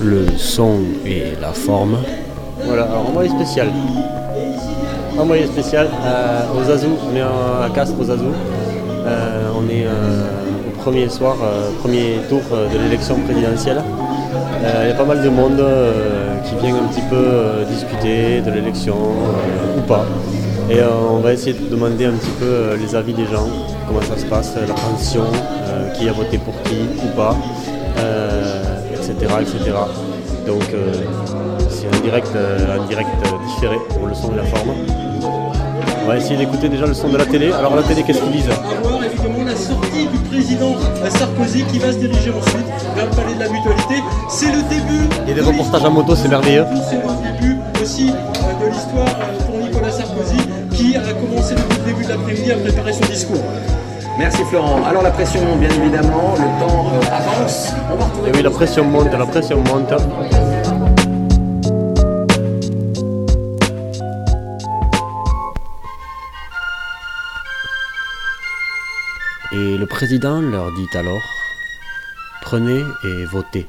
le 0.00 0.26
son 0.36 0.80
et 1.04 1.32
la 1.40 1.52
forme. 1.52 1.98
Voilà, 2.64 2.84
alors 2.84 3.08
envoyé 3.08 3.30
spécial. 3.30 3.68
Envoyé 5.18 5.46
spécial 5.46 5.88
euh, 6.04 6.42
aux 6.56 6.70
Azous, 6.70 6.96
on 7.10 7.16
est 7.16 7.20
à 7.20 7.68
Castres 7.74 7.98
aux 8.00 8.10
Azous. 8.10 8.34
Euh, 9.06 9.50
on 9.56 9.68
est 9.68 9.84
euh, 9.84 10.24
au 10.68 10.80
premier 10.80 11.08
soir, 11.08 11.36
premier 11.80 12.18
tour 12.28 12.40
de 12.50 12.78
l'élection 12.78 13.16
présidentielle. 13.20 13.82
Il 14.82 14.88
y 14.88 14.92
a 14.92 14.94
pas 14.94 15.04
mal 15.04 15.22
de 15.22 15.28
monde 15.28 15.62
qui 16.44 16.54
vient 16.56 16.76
un 16.76 16.88
petit 16.88 17.02
peu 17.08 17.64
discuter 17.70 18.40
de 18.40 18.50
l'élection 18.50 18.96
ou 19.76 19.80
pas. 19.82 20.04
Et 20.70 20.78
on 21.12 21.18
va 21.18 21.32
essayer 21.32 21.54
de 21.54 21.68
demander 21.68 22.06
un 22.06 22.12
petit 22.12 22.30
peu 22.38 22.76
les 22.78 22.94
avis 22.94 23.12
des 23.12 23.24
gens, 23.24 23.46
comment 23.86 24.02
ça 24.02 24.18
se 24.18 24.26
passe, 24.26 24.54
la 24.56 24.74
transition, 24.74 25.24
qui 25.94 26.08
a 26.08 26.12
voté 26.12 26.38
pour 26.38 26.54
qui 26.62 26.76
ou 27.04 27.16
pas, 27.16 27.36
etc., 29.10 29.34
etc. 29.40 29.72
Donc 30.46 30.62
c'est 31.68 31.86
un 31.86 32.00
direct, 32.00 32.28
un 32.36 32.86
direct 32.86 33.08
différé 33.46 33.76
pour 33.90 34.06
le 34.06 34.14
son 34.14 34.32
et 34.32 34.36
la 34.36 34.44
forme. 34.44 34.70
On 36.04 36.12
va 36.12 36.16
essayer 36.16 36.38
d'écouter 36.38 36.70
déjà 36.70 36.86
le 36.86 36.94
son 36.94 37.10
de 37.10 37.18
la 37.18 37.26
télé. 37.26 37.52
Alors 37.52 37.76
la 37.76 37.82
télé, 37.82 38.02
qu'est-ce 38.02 38.20
qu'ils 38.22 38.32
disent? 38.32 38.48
À 38.48 38.80
voir 38.80 39.04
évidemment 39.04 39.44
la 39.44 39.54
sortie 39.54 40.06
du 40.06 40.18
président 40.30 40.74
Sarkozy 41.10 41.64
qui 41.64 41.78
va 41.78 41.92
se 41.92 41.98
diriger 41.98 42.30
ensuite 42.30 42.66
vers 42.96 43.04
le 43.04 43.10
palais 43.10 43.34
de 43.34 43.40
la 43.40 43.48
mutualité. 43.50 44.02
C'est 44.30 44.50
le 44.50 44.62
début. 44.70 45.06
Il 45.24 45.28
y 45.28 45.32
a 45.32 45.34
des 45.34 45.42
reportages 45.42 45.84
en 45.84 45.90
moto, 45.90 46.16
c'est 46.16 46.28
merveilleux. 46.28 46.64
C'est 46.88 46.96
le 46.96 47.40
début 47.40 47.56
aussi 47.82 48.10
euh, 48.10 48.64
de 48.64 48.70
l'histoire 48.70 49.06
euh, 49.06 49.46
pour 49.46 49.58
Nicolas 49.58 49.90
Sarkozy 49.90 50.38
qui 50.72 50.96
a 50.96 51.12
commencé 51.12 51.54
depuis 51.54 51.78
le 51.78 51.84
début 51.92 52.04
de 52.04 52.08
l'après-midi 52.08 52.52
à 52.52 52.56
préparer 52.56 52.92
son 52.94 53.04
discours. 53.04 53.44
Merci 54.18 54.42
Florent. 54.46 54.84
Alors 54.84 55.04
la 55.04 55.12
pression, 55.12 55.40
bien 55.56 55.70
évidemment, 55.70 56.34
le 56.34 56.60
temps 56.60 56.92
euh, 56.92 57.14
avance. 57.14 57.72
On 57.92 57.94
va 57.94 58.04
retrouver. 58.04 58.32
oui, 58.34 58.42
la 58.42 58.50
pression 58.50 58.84
monte, 58.84 59.12
la 59.12 59.24
pression 59.24 59.62
monte. 59.62 59.92
Et 69.52 69.78
le 69.78 69.86
président 69.86 70.40
leur 70.40 70.72
dit 70.72 70.88
alors 70.98 71.22
Prenez 72.42 72.82
et 73.04 73.24
votez, 73.26 73.68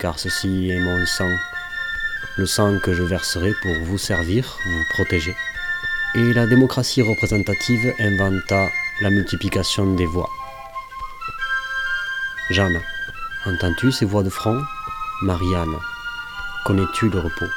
car 0.00 0.18
ceci 0.18 0.68
est 0.70 0.80
mon 0.80 1.06
sang, 1.06 1.30
le 2.36 2.44
sang 2.44 2.78
que 2.78 2.92
je 2.92 3.02
verserai 3.02 3.54
pour 3.62 3.72
vous 3.84 3.96
servir, 3.96 4.58
vous 4.66 4.82
protéger. 4.90 5.34
Et 6.14 6.34
la 6.34 6.46
démocratie 6.46 7.00
représentative 7.00 7.94
inventa 7.98 8.68
la 9.02 9.10
multiplication 9.10 9.94
des 9.94 10.06
voix. 10.06 10.30
Jeanne, 12.50 12.80
entends-tu 13.44 13.90
ces 13.90 14.04
voix 14.04 14.22
de 14.22 14.30
front? 14.30 14.62
Marianne, 15.22 15.76
connais-tu 16.64 17.08
le 17.08 17.18
repos? 17.18 17.50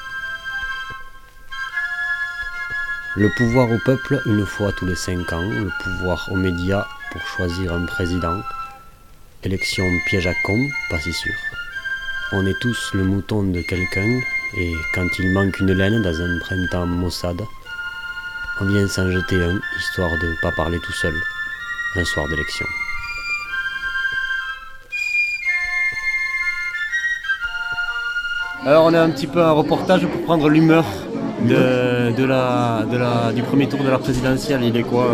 Le 3.16 3.30
pouvoir 3.38 3.70
au 3.70 3.78
peuple 3.86 4.20
une 4.26 4.44
fois 4.44 4.72
tous 4.72 4.88
les 4.88 4.96
cinq 4.96 5.32
ans, 5.34 5.48
le 5.48 5.70
pouvoir 5.84 6.28
aux 6.32 6.36
médias 6.36 6.88
pour 7.12 7.22
choisir 7.22 7.74
un 7.74 7.86
président. 7.86 8.42
Élection 9.44 9.86
piège 10.08 10.26
à 10.26 10.34
con, 10.44 10.58
pas 10.90 11.00
si 11.00 11.14
sûr. 11.14 11.36
On 12.32 12.44
est 12.48 12.60
tous 12.60 12.90
le 12.96 13.04
mouton 13.04 13.44
de 13.44 13.62
quelqu'un, 13.62 14.20
et 14.58 14.74
quand 14.96 15.08
il 15.20 15.32
manque 15.32 15.60
une 15.60 15.74
laine 15.74 16.02
dans 16.02 16.22
un 16.22 16.40
printemps 16.40 16.88
maussade, 16.88 17.44
on 18.60 18.66
vient 18.66 18.88
s'en 18.88 19.12
jeter 19.12 19.44
un, 19.44 19.60
histoire 19.78 20.12
de 20.18 20.34
pas 20.42 20.52
parler 20.52 20.80
tout 20.80 20.94
seul, 20.94 21.14
un 21.98 22.06
soir 22.06 22.28
d'élection. 22.28 22.66
Alors 28.66 28.86
on 28.86 28.94
a 28.94 29.00
un 29.00 29.10
petit 29.12 29.28
peu 29.28 29.42
un 29.42 29.52
reportage 29.52 30.06
pour 30.08 30.22
prendre 30.24 30.50
l'humeur 30.50 30.86
de, 31.48 32.26
la, 32.26 32.84
de 32.92 32.98
la, 32.98 33.32
du 33.32 33.44
premier 33.44 33.68
tour 33.68 33.84
de 33.84 33.90
la 33.90 34.00
présidentielle. 34.00 34.62
Il 34.64 34.76
est 34.76 34.84
quoi 34.84 35.08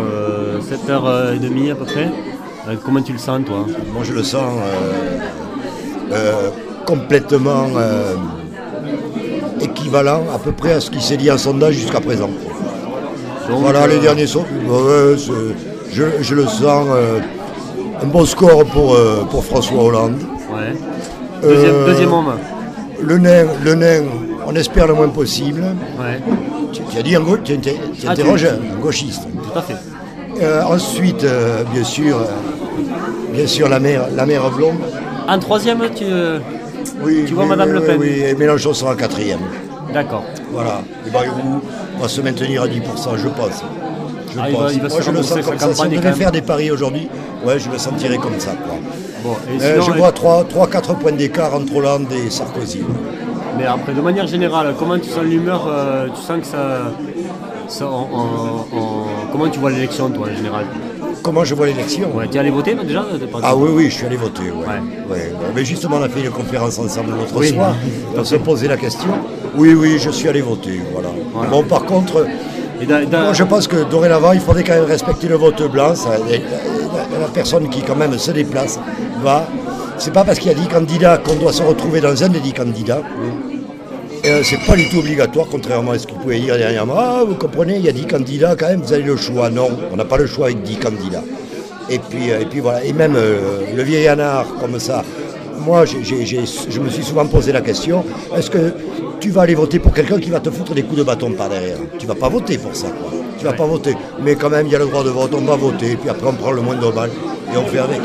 7h30 0.60 1.04
euh, 1.04 1.72
à 1.72 1.74
peu 1.74 1.84
près? 1.84 2.08
Euh, 2.68 2.76
Comment 2.82 3.02
tu 3.02 3.12
le 3.12 3.18
sens 3.18 3.44
toi? 3.44 3.66
Moi 3.92 4.04
je 4.04 4.12
le 4.14 4.22
sens 4.22 4.54
euh, 6.12 6.50
complètement 6.86 7.68
équivalent 9.60 10.22
à 10.34 10.38
peu 10.38 10.52
près 10.52 10.72
à 10.72 10.80
ce 10.80 10.90
qui 10.90 11.02
s'est 11.02 11.18
dit 11.18 11.30
en 11.30 11.38
sondage 11.38 11.74
jusqu'à 11.74 12.00
présent. 12.00 12.30
voilà 13.48 13.86
les 13.86 13.98
derniers 13.98 14.26
sauts. 14.26 14.46
Je, 15.92 16.34
le 16.34 16.46
sens 16.46 16.86
un 18.02 18.06
bon 18.06 18.24
score 18.24 18.64
pour, 18.66 18.96
pour 19.30 19.44
François 19.44 19.82
Hollande. 19.82 20.18
Deuxième, 21.42 21.84
deuxième 21.86 22.12
homme. 22.12 22.34
Le 23.00 23.18
nain, 23.18 23.46
le 23.64 23.74
nain 23.74 24.02
on 24.46 24.54
espère 24.54 24.86
le 24.86 24.94
moins 24.94 25.08
possible. 25.08 25.64
Tu, 26.72 26.98
as 26.98 27.02
dit 27.02 27.16
un, 27.16 27.22
tu, 27.42 27.58
tu 27.58 27.70
ah, 28.06 28.10
interroges 28.10 28.44
un 28.44 28.80
gauchiste. 28.80 29.22
Tout 29.22 29.58
à 29.58 29.62
fait. 29.62 29.76
Euh, 30.40 30.62
ensuite, 30.62 31.24
euh, 31.24 31.62
bien 31.72 31.84
sûr, 31.84 32.16
euh, 32.16 33.32
bien 33.32 33.46
sûr 33.46 33.68
la 33.68 33.78
mère, 33.78 34.06
la 34.14 34.26
mère 34.26 34.50
Blonde. 34.50 34.78
En 35.28 35.38
troisième, 35.38 35.80
tu, 35.94 36.04
tu 37.26 37.34
vois 37.34 37.46
Madame 37.46 37.72
Le 37.72 37.80
Pen. 37.80 37.98
Oui, 38.00 38.22
et 38.26 38.34
Mélenchon 38.34 38.74
sera 38.74 38.92
en 38.92 38.96
quatrième. 38.96 39.40
D'accord. 39.92 40.24
Voilà. 40.52 40.82
Et 41.06 41.10
Bayrou 41.10 41.60
va 42.00 42.08
se 42.08 42.20
maintenir 42.20 42.62
à 42.62 42.66
10%, 42.66 42.80
je 43.16 43.28
pense. 43.28 43.62
Je 44.34 44.38
ah, 44.40 44.46
pense. 44.52 44.72
Il 44.74 44.80
va, 44.80 44.88
Moi, 44.88 45.00
je 45.00 45.10
le 45.10 45.22
sens 45.22 45.44
comme 45.44 45.58
ça. 45.58 45.74
Si 45.74 45.82
on 45.82 45.88
devait 45.88 46.12
faire 46.12 46.32
des 46.32 46.42
paris 46.42 46.70
aujourd'hui, 46.70 47.08
ouais, 47.44 47.58
je 47.58 47.68
me 47.68 47.78
sentirais 47.78 48.18
comme 48.18 48.38
ça. 48.38 48.52
Bon, 49.22 49.36
je 49.58 49.90
vois 49.92 50.10
3-4 50.10 50.96
points 50.98 51.12
d'écart 51.12 51.54
entre 51.54 51.76
Hollande 51.76 52.06
et 52.12 52.30
Sarkozy. 52.30 52.82
Mais 53.58 53.66
après, 53.66 53.92
de 53.92 54.00
manière 54.00 54.26
générale, 54.26 54.74
comment 54.78 54.98
tu 54.98 55.10
sens 55.10 55.24
l'humeur 55.24 55.66
euh, 55.68 56.08
Tu 56.08 56.22
sens 56.22 56.40
que 56.40 56.46
ça. 56.46 57.86
comment 59.30 59.48
tu 59.48 59.58
vois 59.58 59.70
l'élection, 59.70 60.10
toi, 60.10 60.28
en 60.32 60.36
général? 60.36 60.64
Comment 61.22 61.44
je 61.44 61.54
vois 61.54 61.66
l'élection? 61.66 62.10
Tu 62.30 62.36
es 62.36 62.40
allé 62.40 62.50
voter 62.50 62.74
déjà 62.74 63.04
Ah 63.42 63.54
oui, 63.54 63.68
oui, 63.72 63.84
je 63.84 63.94
suis 63.94 64.06
allé 64.06 64.16
voter. 64.16 64.44
Mais 65.54 65.64
justement, 65.64 65.96
on 66.00 66.02
a 66.02 66.08
fait 66.08 66.22
une 66.22 66.30
conférence 66.30 66.78
ensemble 66.78 67.12
l'autre 67.12 67.42
soir. 67.44 67.76
On 68.16 68.24
s'est 68.24 68.38
posé 68.38 68.68
la 68.68 68.76
question. 68.76 69.10
Oui, 69.56 69.74
oui, 69.74 69.98
je 69.98 70.10
suis 70.10 70.28
allé 70.28 70.40
voter. 70.40 70.80
Voilà. 70.92 71.10
Bon, 71.50 71.62
par 71.62 71.84
contre, 71.84 72.26
moi, 72.88 73.32
je 73.32 73.44
pense 73.44 73.68
que 73.68 73.88
dorénavant, 73.90 74.32
il 74.32 74.40
faudrait 74.40 74.64
quand 74.64 74.74
même 74.74 74.84
respecter 74.84 75.28
le 75.28 75.36
vote 75.36 75.62
blanc. 75.70 75.94
la, 76.30 77.28
personne 77.32 77.68
qui, 77.68 77.82
quand 77.82 77.96
même, 77.96 78.18
se 78.18 78.30
déplace 78.30 78.78
va 79.22 79.46
c'est 79.98 80.12
pas 80.12 80.24
parce 80.24 80.40
qu'il 80.40 80.50
y 80.50 80.54
a 80.54 80.58
10 80.58 80.66
candidats 80.66 81.18
qu'on 81.18 81.36
doit 81.36 81.52
se 81.52 81.62
retrouver 81.62 82.00
dans 82.00 82.24
un 82.24 82.28
des 82.28 82.40
10 82.40 82.52
candidats. 82.54 83.02
Euh, 84.24 84.40
c'est 84.42 84.58
pas 84.66 84.74
du 84.74 84.88
tout 84.88 84.98
obligatoire, 84.98 85.46
contrairement 85.48 85.92
à 85.92 85.98
ce 85.98 86.08
qu'il 86.08 86.16
pouvait 86.16 86.40
dire 86.40 86.56
dernièrement. 86.56 86.94
Ah, 86.96 87.22
vous 87.26 87.36
comprenez, 87.36 87.76
il 87.76 87.84
y 87.84 87.88
a 87.88 87.92
10 87.92 88.06
candidats 88.06 88.56
quand 88.56 88.68
même, 88.68 88.80
vous 88.80 88.92
avez 88.92 89.04
le 89.04 89.16
choix. 89.16 89.48
Non, 89.48 89.68
on 89.92 89.96
n'a 89.96 90.04
pas 90.04 90.16
le 90.16 90.26
choix 90.26 90.46
avec 90.46 90.62
10 90.62 90.76
candidats. 90.76 91.22
Et 91.88 91.98
puis, 91.98 92.30
euh, 92.30 92.40
et 92.40 92.46
puis 92.46 92.60
voilà. 92.60 92.84
Et 92.84 92.92
même 92.92 93.14
euh, 93.16 93.60
le 93.76 93.82
vieil 93.82 94.08
anard 94.08 94.46
comme 94.60 94.80
ça. 94.80 95.04
Moi, 95.64 95.84
je 95.84 96.80
me 96.80 96.88
suis 96.88 97.04
souvent 97.04 97.26
posé 97.26 97.52
la 97.52 97.60
question 97.60 98.04
est-ce 98.36 98.50
que 98.50 98.74
tu 99.22 99.30
vas 99.30 99.42
aller 99.42 99.54
voter 99.54 99.78
pour 99.78 99.94
quelqu'un 99.94 100.18
qui 100.18 100.30
va 100.30 100.40
te 100.40 100.50
foutre 100.50 100.74
des 100.74 100.82
coups 100.82 100.98
de 100.98 101.04
bâton 101.04 101.32
par 101.32 101.48
derrière 101.48 101.78
Tu 101.98 102.06
vas 102.06 102.14
pas 102.14 102.28
voter 102.28 102.58
pour 102.58 102.74
ça, 102.74 102.88
quoi. 102.88 103.10
Tu 103.38 103.44
vas 103.44 103.52
pas 103.52 103.66
voter. 103.66 103.94
Mais 104.20 104.34
quand 104.34 104.50
même, 104.50 104.66
il 104.66 104.72
y 104.72 104.76
a 104.76 104.78
le 104.78 104.86
droit 104.86 105.04
de 105.04 105.10
vote, 105.10 105.32
on 105.34 105.42
va 105.42 105.56
voter. 105.56 105.92
Et 105.92 105.96
puis 105.96 106.10
après, 106.10 106.26
on 106.26 106.34
prend 106.34 106.50
le 106.50 106.60
moindre 106.60 106.92
mal 106.92 107.10
et 107.52 107.56
on 107.56 107.64
fait 107.64 107.78
avec. 107.78 108.00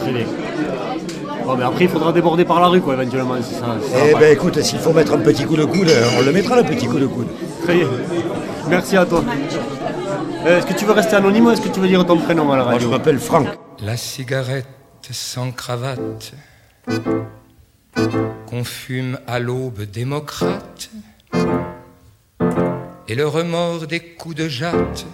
Très 0.00 0.12
bien 0.12 0.26
mais 1.56 1.64
après, 1.64 1.84
il 1.84 1.90
faudra 1.90 2.12
déborder 2.12 2.44
par 2.44 2.60
la 2.60 2.68
rue, 2.68 2.80
quoi, 2.80 2.94
éventuellement. 2.94 3.34
Ça, 3.42 3.76
eh 4.08 4.14
ben 4.14 4.32
écoute, 4.32 4.60
s'il 4.62 4.78
faut 4.78 4.92
mettre 4.92 5.14
un 5.14 5.18
petit 5.18 5.44
coup 5.44 5.56
de 5.56 5.64
coude, 5.64 5.90
on 6.18 6.22
le 6.22 6.32
mettra, 6.32 6.56
le 6.56 6.62
petit 6.62 6.86
coup 6.86 6.98
de 6.98 7.06
coude. 7.06 7.26
Très 7.64 7.74
bien. 7.74 7.88
Merci 8.68 8.96
à 8.96 9.04
toi. 9.04 9.24
Euh, 10.46 10.58
est-ce 10.58 10.66
que 10.66 10.74
tu 10.74 10.84
veux 10.84 10.92
rester 10.92 11.16
anonyme 11.16 11.46
ou 11.46 11.50
est-ce 11.50 11.60
que 11.60 11.68
tu 11.68 11.80
veux 11.80 11.88
dire 11.88 12.04
ton 12.06 12.18
prénom 12.18 12.50
à 12.52 12.56
la 12.56 12.64
radio 12.64 12.78
Moi, 12.88 12.96
je 12.96 12.98
m'appelle 12.98 13.18
Franck. 13.18 13.48
La 13.84 13.96
cigarette 13.96 14.66
sans 15.10 15.50
cravate 15.50 16.32
qu'on 18.46 18.64
fume 18.64 19.18
à 19.26 19.38
l'aube 19.38 19.82
démocrate 19.82 20.90
et 23.10 23.16
le 23.16 23.26
remords 23.26 23.88
des 23.88 23.98
coups 23.98 24.36
de 24.36 24.48
jatte. 24.48 25.04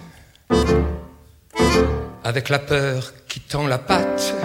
Avec 2.23 2.49
la 2.49 2.59
peur 2.59 3.11
qui 3.27 3.39
tend 3.39 3.65
la 3.65 3.79
patte. 3.79 4.35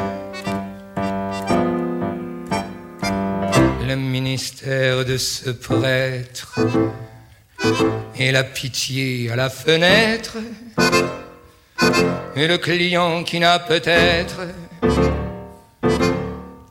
Le 3.87 3.95
ministère 3.95 5.05
de 5.05 5.19
ce 5.19 5.51
prêtre 5.51 6.59
et 8.19 8.33
la 8.33 8.43
pitié 8.43 9.31
à 9.31 9.37
la 9.37 9.51
fenêtre. 9.51 10.39
Et 12.35 12.47
le 12.47 12.57
client 12.57 13.23
qui 13.23 13.39
n'a 13.39 13.59
peut-être 13.59 14.41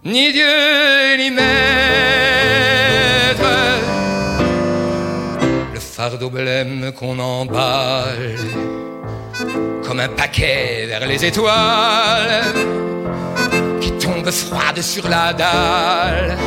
ni 0.04 0.32
Dieu 0.34 1.01
le 5.74 5.80
fardeau 5.80 6.30
blême 6.30 6.94
qu'on 6.98 7.20
emballe 7.20 8.38
comme 9.84 10.00
un 10.00 10.08
paquet 10.08 10.86
vers 10.88 11.06
les 11.06 11.26
étoiles 11.26 12.54
qui 13.82 13.92
tombe 13.94 14.32
froide 14.32 14.82
sur 14.82 15.10
la 15.10 15.34
dalle. 15.34 16.38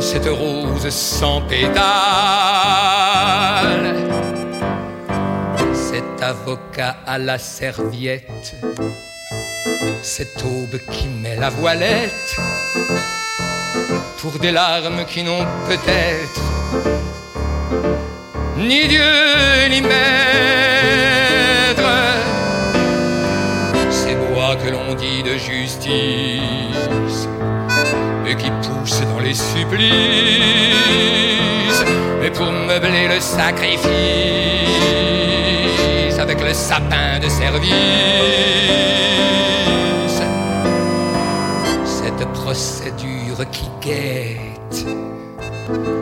Cette 0.00 0.28
rose 0.28 0.88
sans 0.88 1.40
pétales, 1.48 1.74
cet 5.74 6.22
avocat 6.22 6.96
à 7.04 7.18
la 7.18 7.38
serviette, 7.38 8.54
cette 10.02 10.42
aube 10.42 10.78
qui 10.90 11.08
met 11.08 11.36
la 11.36 11.50
voilette 11.50 12.36
pour 14.18 14.38
des 14.38 14.52
larmes 14.52 15.04
qui 15.06 15.22
n'ont 15.22 15.46
peut-être 15.68 16.40
ni 18.56 18.88
Dieu 18.88 19.02
ni 19.70 19.80
maître. 19.82 19.96
Ces 23.90 24.14
bois 24.14 24.56
que 24.56 24.70
l'on 24.70 24.94
dit 24.94 25.22
de 25.22 25.36
justice 25.36 27.28
et 28.26 28.34
qui 28.36 28.50
poussent 28.62 29.02
dans 29.12 29.20
les 29.20 29.34
supplices, 29.34 29.92
mais 32.20 32.30
pour 32.30 32.50
meubler 32.50 33.08
le 33.08 33.20
sacrifice 33.20 35.05
avec 36.18 36.40
le 36.40 36.54
sapin 36.54 37.18
de 37.22 37.28
service. 37.28 37.72
Cette 41.84 42.26
procédure 42.32 43.50
qui 43.50 43.68
guette 43.80 44.86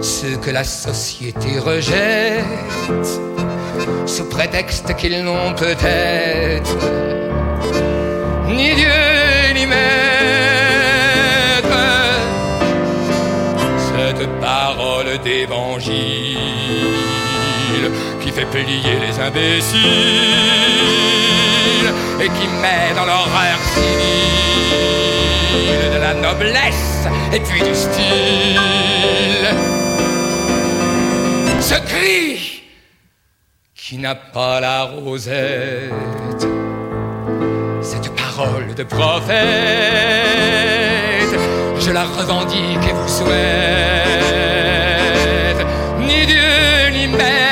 ce 0.00 0.36
que 0.36 0.50
la 0.50 0.64
société 0.64 1.58
rejette 1.58 2.44
sous 4.06 4.28
prétexte 4.28 4.94
qu'ils 4.96 5.24
n'ont 5.24 5.54
peut-être 5.54 6.76
ni 8.46 8.74
Dieu 8.74 9.54
ni 9.54 9.66
maître. 9.66 9.84
Cette 13.78 14.28
parole 14.40 15.18
d'évangile 15.24 16.33
fait 18.34 18.46
plier 18.46 18.98
les 19.00 19.20
imbéciles 19.20 19.80
et 22.20 22.28
qui 22.28 22.48
met 22.60 22.92
dans 22.96 23.04
l'horreur 23.04 23.58
civile 23.74 25.04
de 25.94 25.98
la 26.00 26.14
noblesse 26.14 27.06
et 27.32 27.38
puis 27.38 27.62
du 27.62 27.74
style. 27.74 29.46
Ce 31.60 31.74
cri 31.74 32.62
qui 33.76 33.98
n'a 33.98 34.16
pas 34.16 34.60
la 34.60 34.82
rosette, 34.84 35.92
cette 37.82 38.10
parole 38.16 38.74
de 38.74 38.82
prophète, 38.82 39.34
je 41.78 41.90
la 41.92 42.02
revendique 42.04 42.84
et 42.88 42.92
vous 42.92 43.08
souhaite. 43.08 43.34
Ni 46.00 46.26
Dieu 46.26 46.90
ni 46.92 47.06
maître, 47.06 47.43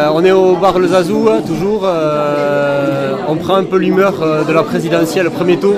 Euh, 0.00 0.08
on 0.14 0.24
est 0.24 0.32
au 0.32 0.56
bar 0.56 0.78
Le 0.78 0.88
Zazou, 0.88 1.28
hein, 1.30 1.40
toujours. 1.46 1.82
euh, 1.84 3.16
on 3.28 3.36
prend 3.36 3.56
un 3.56 3.64
peu 3.64 3.76
l'humeur 3.76 4.14
euh, 4.22 4.44
de 4.44 4.52
la 4.52 4.62
présidentielle, 4.62 5.28
premier 5.30 5.58
tour. 5.58 5.74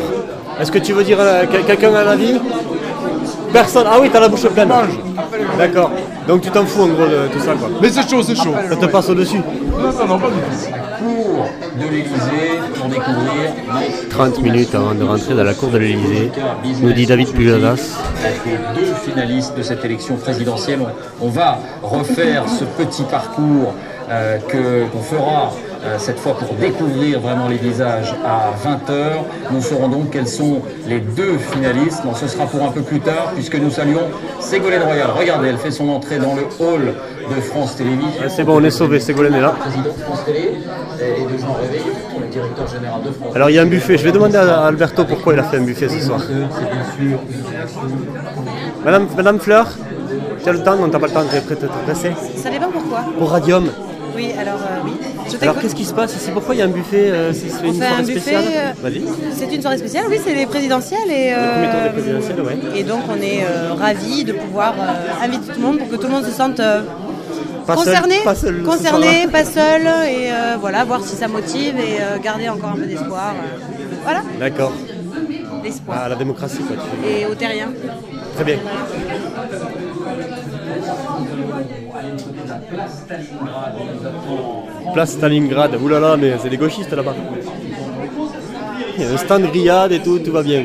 Est-ce 0.61 0.71
que 0.71 0.79
tu 0.79 0.93
veux 0.93 1.03
dire 1.03 1.17
euh, 1.21 1.43
quel- 1.51 1.65
quelqu'un 1.65 1.93
a 1.95 2.03
un 2.05 2.07
avis? 2.13 2.35
Personne. 3.53 3.85
Ah 3.91 3.99
oui, 4.01 4.09
t'as 4.13 4.21
la 4.21 4.29
bouche 4.29 4.47
pleine. 4.47 4.71
D'accord. 5.59 5.91
Donc 6.29 6.43
tu 6.43 6.51
t'en 6.51 6.65
fous 6.65 6.83
en 6.83 6.87
gros 6.89 7.05
de 7.07 7.27
tout 7.33 7.41
ça 7.41 7.53
quoi. 7.55 7.69
Mais 7.81 7.89
c'est 7.91 8.09
chaud, 8.09 8.23
c'est 8.23 8.37
chaud. 8.37 8.55
Ça 8.69 8.77
te 8.77 8.87
passe 8.87 9.09
au-dessus. 9.11 9.39
Non, 9.77 9.91
non, 9.93 10.07
non, 10.07 10.19
pas 10.21 10.29
du 10.29 10.35
tout. 10.35 11.05
Cours 11.05 11.49
de 11.77 11.91
l'Élysée 11.91 12.61
pour 12.77 12.87
découvrir 12.89 13.51
30 14.09 14.41
minutes 14.43 14.75
avant 14.75 14.95
de 14.95 15.03
rentrer 15.05 15.35
dans 15.35 15.43
la 15.43 15.55
cour 15.55 15.71
de 15.71 15.79
l'Elysée, 15.79 16.31
nous 16.81 16.93
dit 16.93 17.07
David 17.07 17.33
Pujadas. 17.33 17.99
les 18.47 18.81
deux 18.81 18.93
finalistes 19.05 19.57
de 19.57 19.63
cette 19.63 19.85
élection 19.85 20.15
présidentielle. 20.15 20.81
On 21.21 21.29
va 21.29 21.59
refaire 21.83 22.45
ce 22.49 22.65
petit 22.65 23.03
parcours 23.03 23.75
euh, 24.11 24.39
que 24.39 24.85
qu'on 24.91 25.03
fera 25.03 25.53
euh, 25.85 25.97
cette 25.99 26.19
fois 26.19 26.37
pour 26.37 26.55
découvrir 26.55 27.21
vraiment 27.21 27.49
les 27.49 27.57
visages 27.57 28.15
à 28.25 28.53
20h. 28.67 29.25
Nous 29.51 29.61
saurons 29.61 29.89
donc 29.89 30.11
quels 30.11 30.29
sont 30.29 30.63
les 30.87 31.01
deux 31.01 31.39
finalistes. 31.39 32.03
Bon, 32.05 32.15
ce 32.15 32.29
sera 32.29 32.47
pour 32.47 32.63
un 32.63 32.71
peu 32.71 32.83
plus 32.83 33.01
tard 33.01 33.33
puisque 33.35 33.57
nous 33.57 33.71
saluons 33.71 34.07
Ségolène 34.41 34.83
Royal. 34.83 35.09
Regardez, 35.19 35.49
elle 35.49 35.57
fait 35.57 35.71
son 35.71 35.89
entrée 35.89 36.19
dans 36.19 36.35
le 36.35 36.43
hall 36.61 36.95
de 37.35 37.41
France 37.41 37.77
Télévisions. 37.77 38.11
Ah, 38.25 38.29
c'est 38.29 38.45
bon, 38.45 38.61
on 38.61 38.65
est 38.65 38.71
sauvé, 38.71 39.01
Ségolène 39.01 39.35
est 39.35 39.41
là. 39.41 39.55
Président 39.59 39.83
de 39.85 40.03
France 40.03 40.25
Télé 40.25 40.53
et 41.01 41.33
de 41.33 41.39
Jean 41.39 41.55
Réveillon, 41.55 41.95
le 42.21 42.27
directeur 42.29 42.67
général 42.69 43.03
de 43.03 43.11
France. 43.11 43.35
Alors 43.35 43.51
il 43.51 43.57
y 43.57 43.59
a 43.59 43.63
un 43.63 43.67
buffet. 43.67 43.99
Je 43.99 44.05
vais 44.05 44.13
demander 44.13 44.37
à 44.37 44.67
Alberto 44.67 45.05
pourquoi 45.05 45.33
il 45.35 45.41
a 45.41 45.45
fait 45.45 45.59
un 45.59 45.63
buffet 45.63 45.89
ce 45.89 46.01
soir. 46.01 46.21
Madame, 48.85 49.07
Madame 49.17 49.41
Fleur, 49.41 49.67
tu 50.43 50.49
as 50.49 50.53
le 50.53 50.63
temps 50.63 50.77
Non, 50.77 50.89
t'as 50.89 50.99
pas 50.99 51.07
le 51.07 51.13
temps, 51.13 51.25
tu 51.29 51.37
es 51.37 51.41
prête 51.41 51.65
à 51.65 51.69
te 51.69 51.85
presser 51.85 52.13
Ça 52.37 52.51
dépend 52.51 52.71
pourquoi. 52.71 53.01
Pour 53.19 53.31
Radium. 53.31 53.69
Oui, 54.15 54.29
alors 54.39 54.61
euh, 54.61 54.81
oui. 54.85 54.93
Je 55.31 55.37
Alors 55.43 55.59
qu'est-ce 55.59 55.75
qui 55.75 55.85
se 55.85 55.95
passe 55.95 56.15
ici? 56.17 56.31
Pourquoi 56.33 56.55
il 56.55 56.59
y 56.59 56.63
a 56.63 56.67
un 56.67 56.69
buffet 56.69 57.11
euh, 57.11 57.33
C'est 57.33 57.49
c'est 57.49 57.67
une 57.67 57.75
soirée 57.75 57.95
un 57.99 58.03
buffet. 58.03 58.21
spéciale? 58.21 58.45
euh, 58.55 58.73
Vas-y. 58.83 59.03
C'est 59.35 59.55
une 59.55 59.61
soirée 59.63 59.79
spéciale, 59.79 60.05
oui, 60.11 60.19
c'est 60.25 60.35
les 60.35 60.47
présidentielles 60.47 61.11
et, 61.11 61.33
premier 61.33 61.71
tour 61.71 61.81
des 61.81 61.89
euh, 61.89 61.93
présidentielles, 61.93 62.41
ouais. 62.43 62.79
et 62.79 62.83
donc 62.85 63.01
on 63.09 63.17
est 63.21 63.43
euh, 63.45 63.73
ravis 63.75 64.25
de 64.25 64.33
pouvoir 64.33 64.75
euh, 64.79 65.25
inviter 65.25 65.53
tout 65.53 65.61
le 65.61 65.67
monde 65.67 65.79
pour 65.79 65.89
que 65.89 65.97
tout 65.97 66.07
le 66.07 66.13
monde 66.13 66.25
se 66.25 66.31
sente 66.31 66.61
euh, 66.61 66.83
seul, 67.67 67.77
concerné, 67.77 68.17
pas 68.25 68.35
seul 68.35 68.57
ce 68.61 68.65
concerné, 68.67 69.27
pas 69.31 69.45
seul 69.45 69.83
et 69.83 70.31
euh, 70.31 70.57
voilà, 70.61 70.85
voir 70.85 71.03
si 71.05 71.17
ça 71.17 71.29
motive 71.29 71.75
et 71.79 72.01
euh, 72.01 72.19
garder 72.23 72.49
encore 72.49 72.71
un 72.71 72.77
peu 72.77 72.87
d'espoir. 72.87 73.35
euh, 73.37 73.59
voilà, 74.05 74.23
D'accord. 74.41 74.73
l'espoir. 75.65 75.99
Ah, 76.05 76.09
la 76.09 76.17
démocratie, 76.17 76.59
quoi. 76.59 76.77
tu- 76.77 77.09
Et 77.09 77.25
au 77.27 77.35
terrien. 77.35 77.69
Très 78.35 78.45
bien. 78.45 78.57
Place 84.95 85.13
Stalingrad. 85.13 85.77
Ouh 85.81 85.89
là 85.89 86.01
là, 86.01 86.17
mais 86.17 86.35
c'est 86.43 86.51
des 86.51 86.57
gauchistes 86.57 86.93
là-bas. 86.93 87.15
Il 88.97 89.03
y 89.03 89.07
a 89.07 89.11
un 89.11 89.17
stand 89.17 89.43
grillade 89.43 89.93
et 89.93 90.01
tout, 90.01 90.19
tout 90.19 90.33
va 90.33 90.43
bien. 90.43 90.65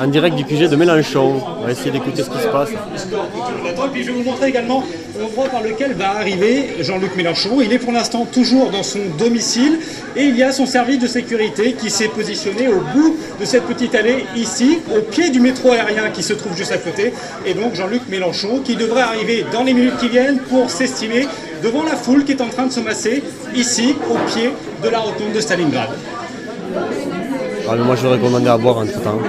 En 0.00 0.06
direct 0.06 0.34
du 0.34 0.44
QG 0.46 0.70
de 0.70 0.76
Mélenchon. 0.76 1.42
On 1.60 1.66
va 1.66 1.72
essayer 1.72 1.90
d'écouter 1.90 2.22
ce 2.22 2.30
qui 2.30 2.38
se 2.38 2.48
passe. 2.48 2.70
Et 2.70 3.88
puis 3.92 4.02
je 4.02 4.10
vais 4.10 4.16
vous 4.16 4.24
montrer 4.24 4.48
également 4.48 4.82
l'endroit 5.20 5.48
par 5.48 5.62
lequel 5.62 5.92
va 5.92 6.12
arriver 6.16 6.76
Jean-Luc 6.80 7.14
Mélenchon. 7.16 7.60
Il 7.60 7.70
est 7.70 7.78
pour 7.78 7.92
l'instant 7.92 8.24
toujours 8.24 8.70
dans 8.70 8.82
son 8.82 9.00
domicile 9.18 9.78
et 10.16 10.24
il 10.24 10.38
y 10.38 10.42
a 10.42 10.52
son 10.52 10.64
service 10.64 11.00
de 11.00 11.06
sécurité 11.06 11.74
qui 11.74 11.90
s'est 11.90 12.08
positionné 12.08 12.68
au 12.68 12.80
bout 12.94 13.18
de 13.38 13.44
cette 13.44 13.64
petite 13.64 13.94
allée 13.94 14.24
ici, 14.34 14.78
au 14.96 15.02
pied 15.02 15.28
du 15.28 15.38
métro 15.38 15.70
aérien 15.72 16.08
qui 16.08 16.22
se 16.22 16.32
trouve 16.32 16.56
juste 16.56 16.72
à 16.72 16.78
côté. 16.78 17.12
Et 17.44 17.52
donc 17.52 17.74
Jean-Luc 17.74 18.08
Mélenchon 18.08 18.60
qui 18.64 18.76
devrait 18.76 19.02
arriver 19.02 19.44
dans 19.52 19.64
les 19.64 19.74
minutes 19.74 19.98
qui 19.98 20.08
viennent 20.08 20.38
pour 20.38 20.70
s'estimer 20.70 21.28
devant 21.62 21.84
la 21.84 21.94
foule 21.96 22.24
qui 22.24 22.32
est 22.32 22.40
en 22.40 22.48
train 22.48 22.64
de 22.64 22.72
se 22.72 22.80
masser 22.80 23.22
ici, 23.54 23.94
au 24.08 24.16
pied 24.32 24.50
de 24.82 24.88
la 24.88 25.00
rotonde 25.00 25.34
de 25.34 25.40
Stalingrad. 25.40 25.90
Ah, 27.72 27.76
mais 27.76 27.84
moi 27.84 27.94
je 27.94 28.02
vais 28.02 28.14
recommander 28.14 28.48
à 28.48 28.58
boire 28.58 28.78
entre 28.78 29.00
temps. 29.00 29.20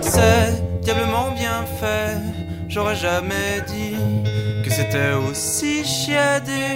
C'est 0.00 0.80
diablement 0.82 1.32
bien 1.32 1.64
fait. 1.80 2.18
J'aurais 2.68 2.94
jamais 2.94 3.62
dit 3.66 3.96
que 4.64 4.70
c'était 4.70 5.14
aussi 5.28 5.84
chiadé. 5.84 6.66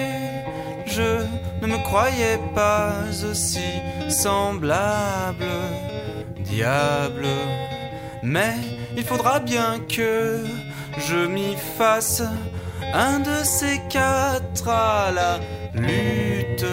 Je 0.86 1.22
ne 1.62 1.68
me 1.68 1.78
croyais 1.84 2.40
pas 2.52 2.94
aussi 3.30 3.70
semblable, 4.08 5.54
diable. 6.40 7.28
Mais 8.24 8.56
il 8.96 9.04
faudra 9.04 9.38
bien 9.38 9.78
que 9.88 10.40
je 10.98 11.28
m'y 11.28 11.54
fasse 11.78 12.24
un 12.92 13.20
de 13.20 13.44
ces 13.44 13.80
quatre 13.88 14.68
à 14.68 15.12
la 15.14 15.38
lutte 15.80 16.66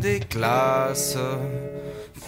des 0.00 0.18
classes. 0.18 1.16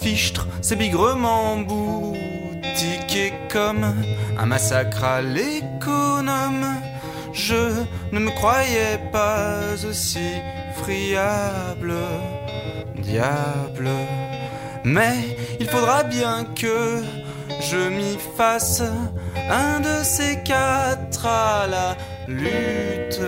Fichtre, 0.03 0.49
c'est 0.61 0.75
bigrement 0.75 1.59
boutiqué 1.59 3.33
comme 3.49 3.95
un 4.37 4.47
massacre 4.47 5.05
à 5.05 5.23
l'économe. 5.23 6.67
Je 7.33 7.85
ne 8.11 8.19
me 8.19 8.31
croyais 8.31 8.99
pas 9.13 9.61
aussi 9.89 10.33
friable, 10.83 11.95
diable. 12.97 13.91
Mais 14.85 15.37
il 15.61 15.69
faudra 15.69 16.03
bien 16.03 16.47
que 16.61 17.01
je 17.61 17.89
m'y 17.89 18.19
fasse 18.37 18.83
un 19.49 19.79
de 19.79 20.03
ces 20.03 20.43
quatre 20.43 21.27
à 21.27 21.69
la 21.69 21.97
lutte 22.27 23.21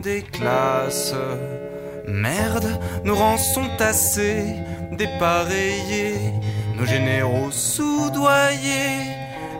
des 0.00 0.22
classes. 0.22 1.14
Merde, 2.06 2.78
nos 3.04 3.16
rangs 3.16 3.38
sont 3.38 3.70
assez 3.80 4.54
dépareillés, 4.96 6.32
nos 6.76 6.86
généraux 6.86 7.50
soudoyés. 7.50 9.00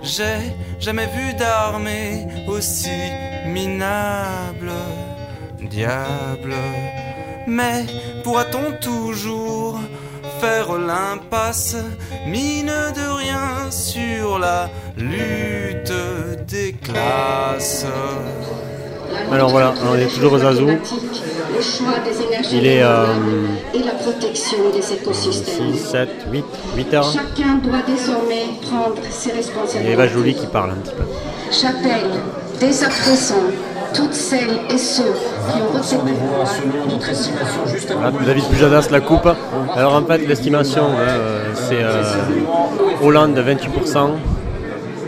J'ai 0.03 0.53
jamais 0.79 1.07
vu 1.07 1.35
d'armée 1.35 2.27
aussi 2.47 2.91
minable. 3.47 4.73
diable. 5.71 6.55
Mais 7.47 7.85
pourra-t-on 8.23 8.73
toujours 8.81 9.79
faire 10.41 10.73
l'impasse, 10.79 11.77
mine 12.27 12.73
de 12.95 13.07
rien 13.23 13.71
sur 13.71 14.39
la 14.39 14.69
lutte 14.97 15.93
des 16.49 16.73
classes? 16.73 17.87
Alors 19.31 19.51
voilà, 19.51 19.75
on 19.91 19.97
est 19.97 20.07
toujours 20.07 20.35
aux. 20.35 20.79
Il 22.53 22.67
est 22.67 22.83
euh, 22.83 23.07
et 23.75 23.79
la 23.79 23.93
protection 23.93 24.59
des 24.73 24.93
écosystèmes. 24.93 25.73
6, 25.75 25.79
7, 25.79 26.09
8, 26.31 26.45
8 26.77 26.95
heures. 26.95 27.13
Chacun 27.13 27.55
doit 27.63 27.83
désormais 27.87 28.45
prendre 28.63 29.03
ses 29.11 29.31
Il 29.31 29.33
y 29.33 29.33
a 29.33 29.37
responsabilités. 29.37 29.93
Eva 29.93 30.07
Jolie 30.09 30.35
qui 30.35 30.47
parle 30.47 30.71
un 30.71 30.75
petit 30.75 30.95
peu. 30.95 31.05
J'appelle 31.51 32.11
dès 32.61 32.85
à 32.85 32.89
présent 32.89 33.43
toutes 33.95 34.15
celles 34.15 34.59
et 34.71 34.79
ceux 34.79 35.15
qui 35.53 35.63
ont 35.63 35.79
reçu 35.79 35.97
Voilà, 37.93 38.11
David 38.27 38.45
Pujadas 38.49 38.89
la 38.91 39.01
coupe. 39.01 39.29
Alors 39.75 39.95
en 39.95 40.03
fait 40.05 40.19
l'estimation 40.19 40.87
euh, 40.99 41.53
c'est 41.55 41.83
euh, 41.83 42.03
Hollande 43.03 43.39
28%, 43.39 44.11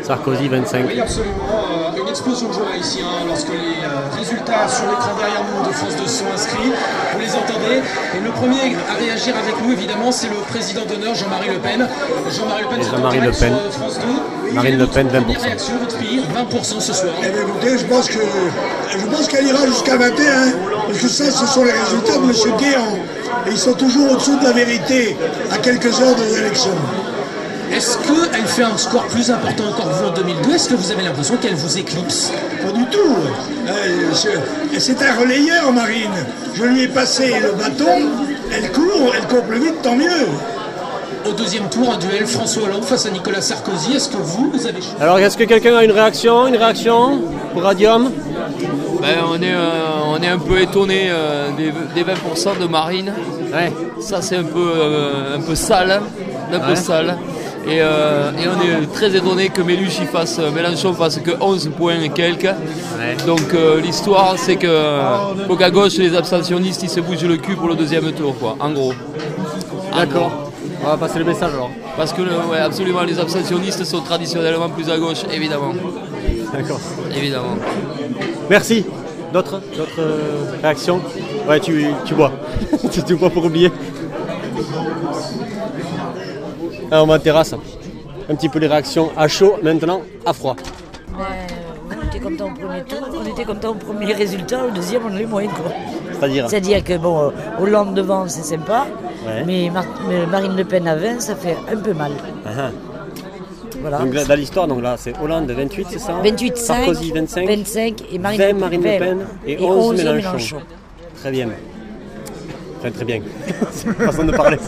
Sarkozy 0.02 0.48
25%. 0.48 1.75
Explosion 2.16 2.48
de 2.48 2.54
joie 2.54 2.74
ici 2.80 3.00
hein, 3.02 3.26
lorsque 3.28 3.50
les 3.50 3.76
euh, 3.84 4.08
résultats 4.16 4.66
sur 4.66 4.88
l'écran 4.88 5.12
derrière 5.18 5.44
nous 5.44 5.68
de 5.68 5.74
France 5.74 5.96
2 5.96 6.06
sont 6.06 6.24
inscrits. 6.32 6.72
Vous 7.12 7.20
les 7.20 7.34
entendez. 7.34 7.82
Et 8.16 8.24
le 8.24 8.30
premier 8.30 8.74
à 8.88 8.94
réagir 8.94 9.34
avec 9.36 9.54
nous, 9.62 9.74
évidemment, 9.74 10.10
c'est 10.10 10.30
le 10.30 10.36
président 10.48 10.86
d'honneur, 10.86 11.14
Jean-Marie 11.14 11.50
Le 11.50 11.58
Pen. 11.58 11.86
Jean-Marie 12.30 12.62
Le 12.62 12.68
Pen, 12.68 12.82
Jean-Marie 12.90 13.20
Le 13.20 13.32
Pen. 13.32 13.34
sur, 13.34 13.52
euh, 13.52 13.70
France 13.70 13.98
2. 14.48 14.52
Marine 14.54 14.78
Le 14.78 14.86
Pen, 14.86 15.08
20%. 15.08 15.24
Première 15.24 15.42
réaction, 15.42 15.74
votre 15.76 15.98
pays, 15.98 16.22
20% 16.34 16.80
ce 16.80 16.92
soir. 16.94 17.12
Eh 17.18 17.28
bien, 17.28 17.42
écoutez, 17.42 17.76
je 17.76 17.84
pense 17.84 18.08
que 18.08 18.18
je 18.98 19.06
pense 19.14 19.28
qu'elle 19.28 19.46
ira 19.48 19.66
jusqu'à 19.66 19.98
21, 19.98 20.52
parce 20.86 20.98
que 20.98 21.08
ça, 21.08 21.30
ce 21.30 21.46
sont 21.46 21.64
les 21.64 21.72
résultats 21.72 22.16
de 22.16 22.24
M. 22.24 22.56
Guéant. 22.58 22.96
Et 23.46 23.50
ils 23.50 23.58
sont 23.58 23.74
toujours 23.74 24.12
au-dessous 24.12 24.38
de 24.38 24.44
la 24.44 24.52
vérité 24.52 25.18
à 25.52 25.58
quelques 25.58 26.00
heures 26.00 26.16
des 26.16 26.38
élections. 26.38 26.78
Est-ce 27.72 27.98
qu'elle 27.98 28.46
fait 28.46 28.62
un 28.62 28.76
score 28.76 29.06
plus 29.08 29.30
important 29.30 29.64
encore 29.68 29.88
que 29.90 29.94
vous 29.94 30.08
en 30.08 30.12
2002 30.12 30.54
Est-ce 30.54 30.68
que 30.68 30.74
vous 30.74 30.90
avez 30.92 31.02
l'impression 31.02 31.36
qu'elle 31.36 31.54
vous 31.56 31.76
éclipse? 31.78 32.32
Pas 32.64 32.72
du 32.72 32.84
tout. 32.86 32.98
Euh, 33.68 34.12
c'est- 34.78 35.02
un 35.02 35.20
relayeur, 35.20 35.72
Marine. 35.72 36.10
Je 36.54 36.64
lui 36.64 36.82
ai 36.84 36.88
passé 36.88 37.34
le 37.42 37.52
bâton. 37.52 38.08
Elle 38.52 38.70
court, 38.72 39.12
elle 39.16 39.26
court 39.26 39.42
plus 39.44 39.58
vite, 39.60 39.82
tant 39.82 39.96
mieux. 39.96 40.26
Au 41.28 41.32
deuxième 41.32 41.68
tour, 41.68 41.92
un 41.92 41.98
duel 41.98 42.26
François 42.26 42.62
Hollande 42.64 42.84
face 42.84 43.04
à 43.06 43.10
Nicolas 43.10 43.40
Sarkozy. 43.40 43.96
Est-ce 43.96 44.08
que 44.10 44.16
vous, 44.16 44.50
vous 44.54 44.66
avez 44.66 44.78
Alors 45.00 45.18
est-ce 45.18 45.36
que 45.36 45.44
quelqu'un 45.44 45.76
a 45.76 45.82
une 45.84 45.90
réaction 45.90 46.46
Une 46.46 46.56
réaction 46.56 47.20
pour 47.52 47.62
Radium? 47.62 48.10
Ben, 49.02 49.16
on, 49.28 49.34
est, 49.42 49.52
euh, 49.52 49.70
on 50.06 50.22
est 50.22 50.28
un 50.28 50.38
peu 50.38 50.60
étonné 50.60 51.08
euh, 51.10 51.48
des, 51.56 51.72
des 51.94 52.04
20% 52.10 52.58
de 52.60 52.66
Marine. 52.66 53.12
Ouais. 53.52 53.72
Ça 54.00 54.22
c'est 54.22 54.36
un 54.36 54.44
peu, 54.44 54.72
euh, 54.76 55.36
un 55.36 55.40
peu 55.40 55.54
sale. 55.56 56.00
Un 56.52 56.60
peu 56.60 56.74
sale. 56.76 57.16
Et, 57.68 57.78
euh, 57.80 58.30
et 58.32 58.46
on 58.46 58.60
est 58.62 58.86
très 58.92 59.14
étonné 59.16 59.48
que 59.48 59.60
Méluche 59.60 59.98
fasse, 60.12 60.38
Mélenchon 60.54 60.92
fasse 60.94 61.18
que 61.18 61.32
11 61.40 61.70
points 61.76 62.00
et 62.00 62.10
quelques. 62.10 62.48
Donc 63.26 63.52
euh, 63.54 63.80
l'histoire 63.80 64.34
c'est 64.38 64.54
que 64.56 65.00
faut 65.48 65.56
qu'à 65.56 65.70
gauche 65.70 65.96
les 65.98 66.14
abstentionnistes 66.16 66.82
ils 66.84 66.88
se 66.90 67.00
bougent 67.00 67.24
le 67.24 67.36
cul 67.38 67.56
pour 67.56 67.68
le 67.68 67.74
deuxième 67.74 68.12
tour 68.12 68.38
quoi, 68.38 68.56
en 68.60 68.70
gros. 68.70 68.92
D'accord. 69.96 70.52
On 70.84 70.88
va 70.88 70.96
passer 70.96 71.18
le 71.18 71.24
message 71.24 71.52
alors. 71.54 71.70
Parce 71.96 72.12
que 72.12 72.22
le- 72.22 72.30
ouais, 72.50 72.58
absolument 72.58 73.02
les 73.02 73.18
abstentionnistes 73.18 73.82
sont 73.84 74.00
traditionnellement 74.00 74.68
plus 74.68 74.88
à 74.88 74.98
gauche, 74.98 75.22
évidemment. 75.32 75.72
D'accord. 76.52 76.78
Évidemment. 77.16 77.56
Merci. 78.48 78.84
D'autres 79.32 79.60
D'autres 79.76 79.98
euh, 79.98 80.44
réactions? 80.62 81.00
Ouais, 81.48 81.58
tu, 81.58 81.86
tu 82.04 82.14
bois. 82.14 82.30
tu, 82.92 83.02
tu 83.02 83.16
bois 83.16 83.30
pour 83.30 83.44
oublier. 83.46 83.72
Ah, 86.90 87.02
on 87.02 87.06
va 87.06 87.14
en 87.14 87.18
terrasse. 87.18 87.54
Un 88.28 88.34
petit 88.34 88.48
peu 88.48 88.58
les 88.58 88.66
réactions 88.66 89.10
à 89.16 89.28
chaud, 89.28 89.54
maintenant 89.62 90.02
à 90.24 90.32
froid. 90.32 90.56
Ben, 91.16 91.24
on 91.90 92.06
était 92.08 92.18
content 92.20 92.46
au 92.46 92.54
premier 92.54 92.82
tour, 92.82 92.98
on 93.22 93.26
était 93.32 93.44
content 93.44 93.70
au 93.70 93.74
premier 93.74 94.12
résultat, 94.12 94.64
au 94.66 94.70
deuxième 94.70 95.02
on 95.06 95.16
est 95.16 95.24
moins 95.26 95.46
quoi. 95.46 95.72
C'est-à-dire? 96.12 96.48
C'est-à-dire 96.48 96.82
que 96.84 96.96
bon, 96.96 97.18
euh, 97.20 97.30
Hollande 97.60 97.94
devant 97.94 98.26
c'est 98.28 98.42
sympa, 98.42 98.86
Ouais. 99.26 99.42
mais, 99.46 99.70
Mar- 99.70 99.84
mais 100.08 100.26
Marine 100.26 100.56
Le 100.56 100.64
Pen 100.64 100.86
à 100.88 100.96
20 100.96 101.20
ça 101.20 101.34
fait 101.36 101.56
un 101.72 101.76
peu 101.76 101.92
mal. 101.92 102.12
Ah, 102.44 102.50
ah. 102.58 102.70
Voilà. 103.80 103.98
Donc 103.98 104.12
dans 104.14 104.34
l'histoire, 104.34 104.66
donc 104.66 104.82
là, 104.82 104.96
c'est 104.98 105.12
Hollande 105.22 105.50
28, 105.50 105.86
c'est 105.90 105.98
ça? 105.98 106.14
28, 106.24 106.56
5, 106.56 106.74
Sarkozy 106.76 107.12
25, 107.12 107.46
25 107.48 108.02
et 108.12 108.18
Marine, 108.18 108.38
20 108.40 108.46
Le, 108.48 108.54
Marine 108.58 108.82
Le 108.82 108.88
20 108.90 108.98
Pen 108.98 109.18
et, 109.46 109.52
et 109.52 109.60
11, 109.60 109.76
11 109.90 109.96
Mélenchon. 110.04 110.16
Mélenchon. 110.28 110.56
Très 111.20 111.30
bien. 111.30 111.48
Enfin, 112.86 112.94
très 112.94 113.04
bien. 113.04 113.20
c'est 113.72 113.86
une 113.88 113.94
façon 113.94 114.24
de 114.24 114.32
parler. 114.32 114.58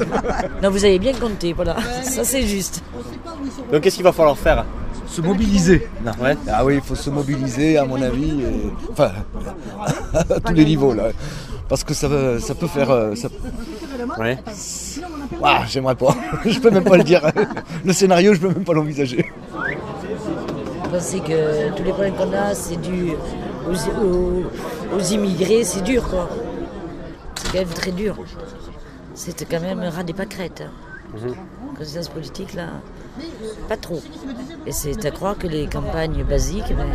Non, 0.63 0.71
vous 0.71 0.85
avez 0.85 0.99
bien 0.99 1.13
compté, 1.15 1.53
voilà, 1.53 1.77
ça 2.03 2.25
c'est 2.25 2.43
juste. 2.43 2.83
Donc 3.73 3.83
qu'est-ce 3.83 3.97
qu'il 3.97 4.05
va 4.05 4.13
falloir 4.13 4.37
faire 4.37 4.65
Se 5.07 5.21
mobiliser. 5.21 5.89
Ouais. 6.21 6.37
Ah 6.51 6.65
oui, 6.65 6.75
il 6.77 6.81
faut 6.81 6.95
se 6.95 7.11
mobiliser, 7.11 7.79
à 7.79 7.85
mon 7.85 8.01
avis. 8.03 8.41
et- 8.41 8.73
Enfin, 8.91 9.13
à 10.15 10.41
tous 10.41 10.53
les 10.55 10.65
niveaux, 10.65 10.95
là. 10.95 11.09
Parce 11.69 11.85
que 11.85 11.93
ça, 11.95 12.09
va- 12.09 12.41
ça 12.41 12.55
peut 12.55 12.67
faire. 12.67 12.91
euh, 12.91 13.15
ça- 13.15 13.29
Ouais. 14.19 14.39
Ah, 15.43 15.63
j'aimerais 15.69 15.95
pas. 15.95 16.15
je 16.45 16.59
peux 16.61 16.71
même 16.71 16.85
pas 16.85 16.97
le 16.97 17.05
dire. 17.05 17.23
Le 17.85 17.93
scénario, 17.93 18.33
je 18.35 18.41
peux 18.41 18.49
même 18.49 18.65
pas 18.65 18.73
l'envisager. 18.73 19.27
Vous 20.85 20.91
pensez 20.91 21.21
que 21.21 21.71
tous 21.77 21.83
les 21.85 21.91
problèmes 21.91 22.15
qu'on 22.15 22.33
a, 22.33 22.55
c'est 22.55 22.81
dû 22.81 23.13
aux, 23.69 24.03
aux- 24.03 24.97
aux 24.97 25.01
immigrés, 25.13 25.63
c'est 25.65 25.83
dur 25.83 26.09
quoi. 26.09 26.29
C'est 27.49 27.53
quand 27.53 27.65
même 27.65 27.75
très 27.75 27.93
dur. 27.93 28.17
C'est 29.15 29.45
quand 29.51 29.61
même 29.61 29.81
un 29.81 29.91
ras 29.91 30.03
des 30.03 30.13
pâquerettes. 30.13 30.65
Conscience 31.77 32.09
politique 32.09 32.55
là, 32.55 32.67
pas 33.69 33.77
trop. 33.77 34.01
Et 34.67 34.73
c'est 34.73 35.05
à 35.07 35.11
croire 35.11 35.39
que 35.39 35.47
les 35.47 35.67
campagnes 35.67 36.23
basiques 36.25 36.75
ben, 36.77 36.87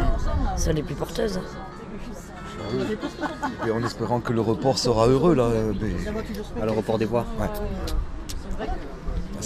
sont 0.57 0.71
les 0.71 0.83
plus 0.83 0.93
porteuses. 0.95 1.37
hein. 1.37 2.77
Et 3.67 3.71
en 3.71 3.83
espérant 3.83 4.19
que 4.19 4.31
le 4.33 4.41
report 4.41 4.77
sera 4.77 5.07
heureux, 5.07 5.33
là. 5.35 5.49
mais- 5.81 6.61
À 6.61 6.65
le 6.65 6.71
report 6.71 6.97
des 6.99 7.05
voix 7.05 7.25
Ouais. 7.39 8.67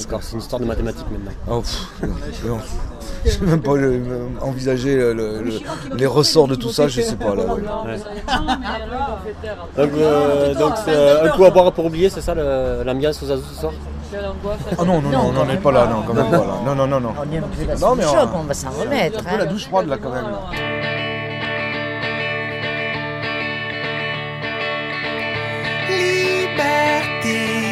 D'accord, 0.03 0.19
c'est 0.23 0.33
une 0.33 0.39
histoire 0.39 0.59
de 0.59 0.65
mathématiques 0.65 1.05
maintenant. 1.11 1.31
Oh, 1.49 1.61
pff, 1.61 1.87
non, 2.45 2.55
non. 2.55 2.59
Je 3.25 3.31
sais 3.31 3.41
même 3.41 3.61
pas 3.61 3.71
envisager 4.41 4.95
le- 4.95 5.13
le- 5.13 5.41
le- 5.41 5.95
les 5.95 6.05
ressorts 6.05 6.47
de 6.47 6.55
tout 6.55 6.69
ça, 6.69 6.87
je 6.87 7.01
sais 7.01 7.15
pas 7.15 7.35
là. 7.35 7.43
ouais. 7.45 7.61
Ouais. 7.61 7.97
Donc, 9.75 9.91
euh, 9.97 10.53
donc 10.55 10.73
c'est 10.85 10.93
euh, 10.95 11.25
un 11.25 11.29
coup 11.29 11.45
à 11.45 11.49
boire 11.49 11.71
pour 11.73 11.85
oublier, 11.85 12.09
c'est 12.09 12.21
ça 12.21 12.33
l'ambiance 12.35 13.21
aux 13.23 13.31
Azous 13.31 13.43
ce 13.53 13.59
soir? 13.61 13.73
Ah 14.77 14.83
non, 14.85 15.01
non, 15.01 15.09
non, 15.09 15.19
on 15.27 15.31
n'en 15.33 15.49
est 15.49 15.57
pas 15.57 15.71
là, 15.71 15.85
non, 15.87 16.03
quand 16.07 16.13
même 16.13 16.29
pas 16.29 16.37
là. 16.37 16.53
Non, 16.65 16.75
non, 16.75 16.87
non, 16.87 16.99
non. 17.01 17.13
On 17.19 17.33
est 17.33 17.37
un 17.39 17.41
peu 17.41 17.79
Non, 17.81 17.95
mais 17.95 18.05
on- 18.05 18.13
choc, 18.13 18.29
on 18.35 18.43
va 18.43 18.53
s'en 18.53 18.69
remettre. 18.69 19.19
Un 19.19 19.23
peu 19.31 19.37
la 19.37 19.45
douche 19.45 19.65
froide 19.67 19.87
là 19.87 19.97
quand 20.01 20.11
même. 20.11 20.25
Liberté, 26.37 27.66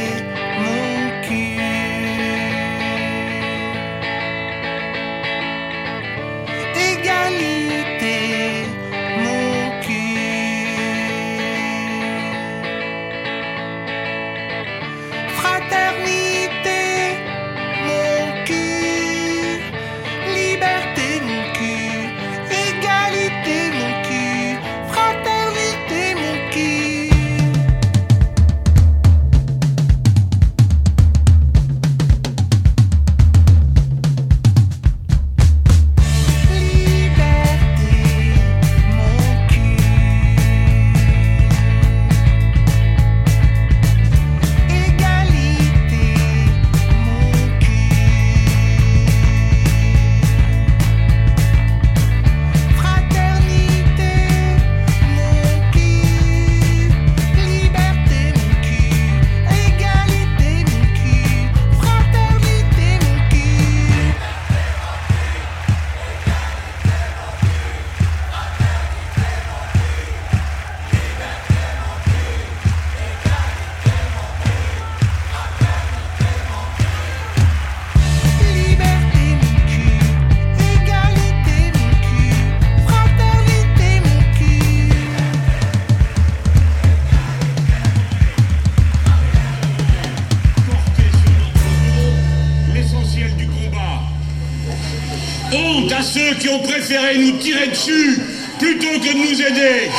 préféré 96.86 97.18
nous 97.18 97.32
tirer 97.40 97.68
dessus 97.68 98.20
plutôt 98.60 99.00
que 99.00 99.08
de 99.12 99.18
nous 99.18 99.42
aider. 99.42 99.90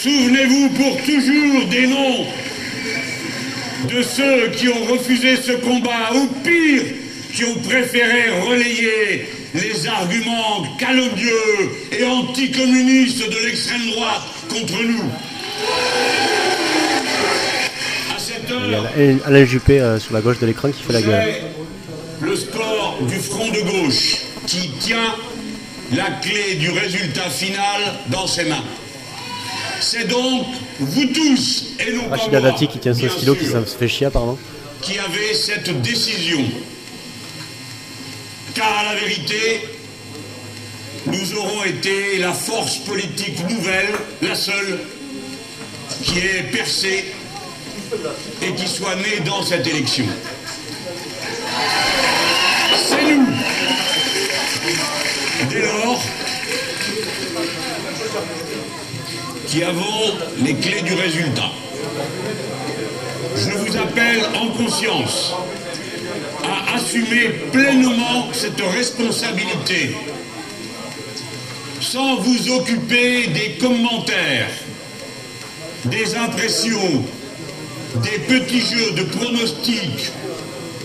Souvenez-vous 0.00 0.68
pour 0.70 0.96
toujours 1.02 1.64
des 1.68 1.86
noms 1.88 2.26
de 3.88 4.02
ceux 4.02 4.48
qui 4.50 4.68
ont 4.68 4.84
refusé 4.84 5.36
ce 5.36 5.52
combat, 5.52 6.12
ou 6.14 6.26
pire, 6.44 6.82
qui 7.34 7.44
ont 7.44 7.56
préféré 7.56 8.30
relayer 8.48 9.26
les 9.54 9.86
arguments 9.88 10.64
calomnieux 10.78 11.70
et 11.90 12.04
anticommunistes 12.04 13.28
de 13.28 13.46
l'extrême 13.46 13.90
droite 13.94 14.22
contre 14.48 14.82
nous. 14.84 15.10
À 18.14 18.18
cette 18.18 18.48
Il 18.48 18.70
y 18.70 18.74
a 18.74 18.78
heure, 18.78 18.86
Alain- 18.96 19.18
Alain 19.26 19.44
Juppé 19.44 19.80
euh, 19.80 19.98
sur 19.98 20.14
la 20.14 20.20
gauche 20.20 20.38
de 20.38 20.46
l'écran 20.46 20.70
qui 20.70 20.82
fait 20.82 20.92
la 20.92 21.02
gueule. 21.02 21.34
Le 22.22 22.36
score 22.36 22.98
du 23.02 23.18
front 23.18 23.48
de 23.50 23.60
gauche 23.60 24.18
qui 24.46 24.70
tient 24.78 25.14
la 25.94 26.10
clé 26.22 26.54
du 26.54 26.70
résultat 26.70 27.28
final 27.28 27.82
dans 28.08 28.26
ses 28.26 28.44
mains. 28.44 28.64
C'est 29.80 30.06
donc 30.06 30.46
vous 30.78 31.06
tous 31.06 31.64
et 31.80 31.92
non 31.92 32.04
pas 32.04 32.16
Rachida 32.16 32.40
moi, 32.40 32.50
Dati 32.50 32.68
qui 32.68 32.78
tient 32.78 32.94
son 32.94 33.08
stylo 33.08 33.34
qui 33.34 33.46
se 33.46 33.76
fait 33.76 33.88
chier 33.88 34.06
apparemment. 34.06 34.38
qui 34.80 34.98
avez 34.98 35.34
cette 35.34 35.82
décision. 35.82 36.44
Car 38.54 38.78
à 38.78 38.94
la 38.94 39.00
vérité, 39.00 39.68
nous 41.06 41.34
aurons 41.34 41.64
été 41.64 42.18
la 42.18 42.32
force 42.32 42.76
politique 42.78 43.48
nouvelle, 43.48 43.94
la 44.20 44.34
seule, 44.34 44.78
qui 46.04 46.18
ait 46.18 46.44
percé 46.52 47.04
et 48.42 48.54
qui 48.54 48.68
soit 48.68 48.94
née 48.96 49.20
dans 49.24 49.42
cette 49.42 49.66
élection. 49.66 50.06
Qui 59.52 59.62
avons 59.64 60.16
les 60.42 60.54
clés 60.54 60.80
du 60.80 60.94
résultat. 60.94 61.50
Je 63.36 63.50
vous 63.50 63.76
appelle 63.76 64.22
en 64.34 64.48
conscience 64.48 65.34
à 66.42 66.76
assumer 66.76 67.28
pleinement 67.52 68.32
cette 68.32 68.58
responsabilité 68.62 69.94
sans 71.82 72.16
vous 72.16 72.50
occuper 72.52 73.26
des 73.26 73.58
commentaires, 73.60 74.48
des 75.84 76.16
impressions, 76.16 77.04
des 77.96 78.20
petits 78.20 78.60
jeux 78.60 78.92
de 78.92 79.02
pronostics 79.02 80.12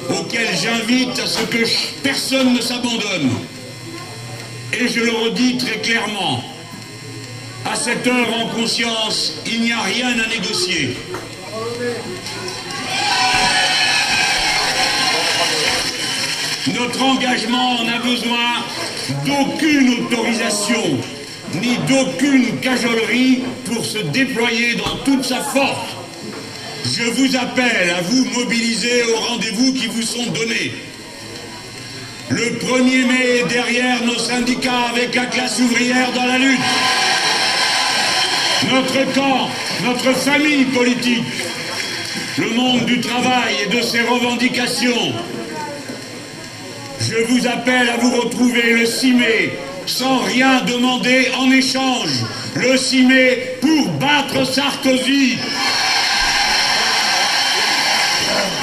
auxquels 0.10 0.58
j'invite 0.62 1.18
à 1.20 1.26
ce 1.26 1.44
que 1.44 1.64
personne 2.04 2.54
ne 2.54 2.60
s'abandonne. 2.60 3.32
Et 4.74 4.90
je 4.90 5.00
le 5.00 5.12
redis 5.12 5.58
très 5.58 5.80
clairement, 5.80 6.44
cette 7.88 8.06
heure 8.06 8.34
en 8.34 8.48
conscience, 8.50 9.36
il 9.45 9.62
n'y 9.62 9.71
a 9.71 9.80
rien 9.80 10.10
à 10.10 10.28
négocier. 10.28 10.97
Notre 16.67 17.02
engagement 17.02 17.84
n'a 17.86 18.00
besoin 18.00 18.65
d'aucune 19.26 20.04
autorisation 20.04 21.00
ni 21.54 21.78
d'aucune 21.88 22.60
cajolerie 22.60 23.43
pour 23.63 23.86
se 23.86 24.00
déployer 24.00 24.76
dans 24.76 24.97
toute 25.06 25.23
sa 25.23 25.39
force. 25.39 25.95
Je 26.84 27.04
vous 27.04 27.38
appelle 27.38 27.91
à 27.97 28.02
vous 28.02 28.26
mobiliser 28.38 29.04
aux 29.04 29.19
rendez-vous 29.30 29.71
qui 29.71 29.88
vous 29.88 30.02
sont 30.02 30.30
donnés. 30.32 30.73
Le 32.32 32.60
1er 32.60 33.06
mai, 33.06 33.43
derrière 33.47 34.04
nos 34.04 34.19
syndicats 34.19 34.88
avec 34.93 35.15
la 35.15 35.28
classe 35.28 35.62
ouvrière 35.62 36.12
dans 36.12 36.26
la 36.26 36.38
lutte. 36.38 37.07
Notre 38.71 39.13
camp, 39.13 39.49
notre 39.86 40.13
famille 40.17 40.65
politique, 40.65 41.23
le 42.38 42.49
monde 42.49 42.86
du 42.86 42.99
travail 42.99 43.56
et 43.65 43.75
de 43.75 43.82
ses 43.82 44.01
revendications. 44.01 45.13
Je 46.99 47.15
vous 47.27 47.47
appelle 47.47 47.89
à 47.89 47.97
vous 47.97 48.21
retrouver 48.21 48.73
le 48.73 48.86
6 48.86 49.13
mai 49.13 49.53
sans 49.86 50.19
rien 50.19 50.62
demander 50.62 51.27
en 51.39 51.49
échange. 51.51 52.10
Le 52.56 52.75
6 52.75 53.03
mai 53.06 53.58
pour 53.62 53.88
battre 53.93 54.45
Sarkozy. 54.45 55.38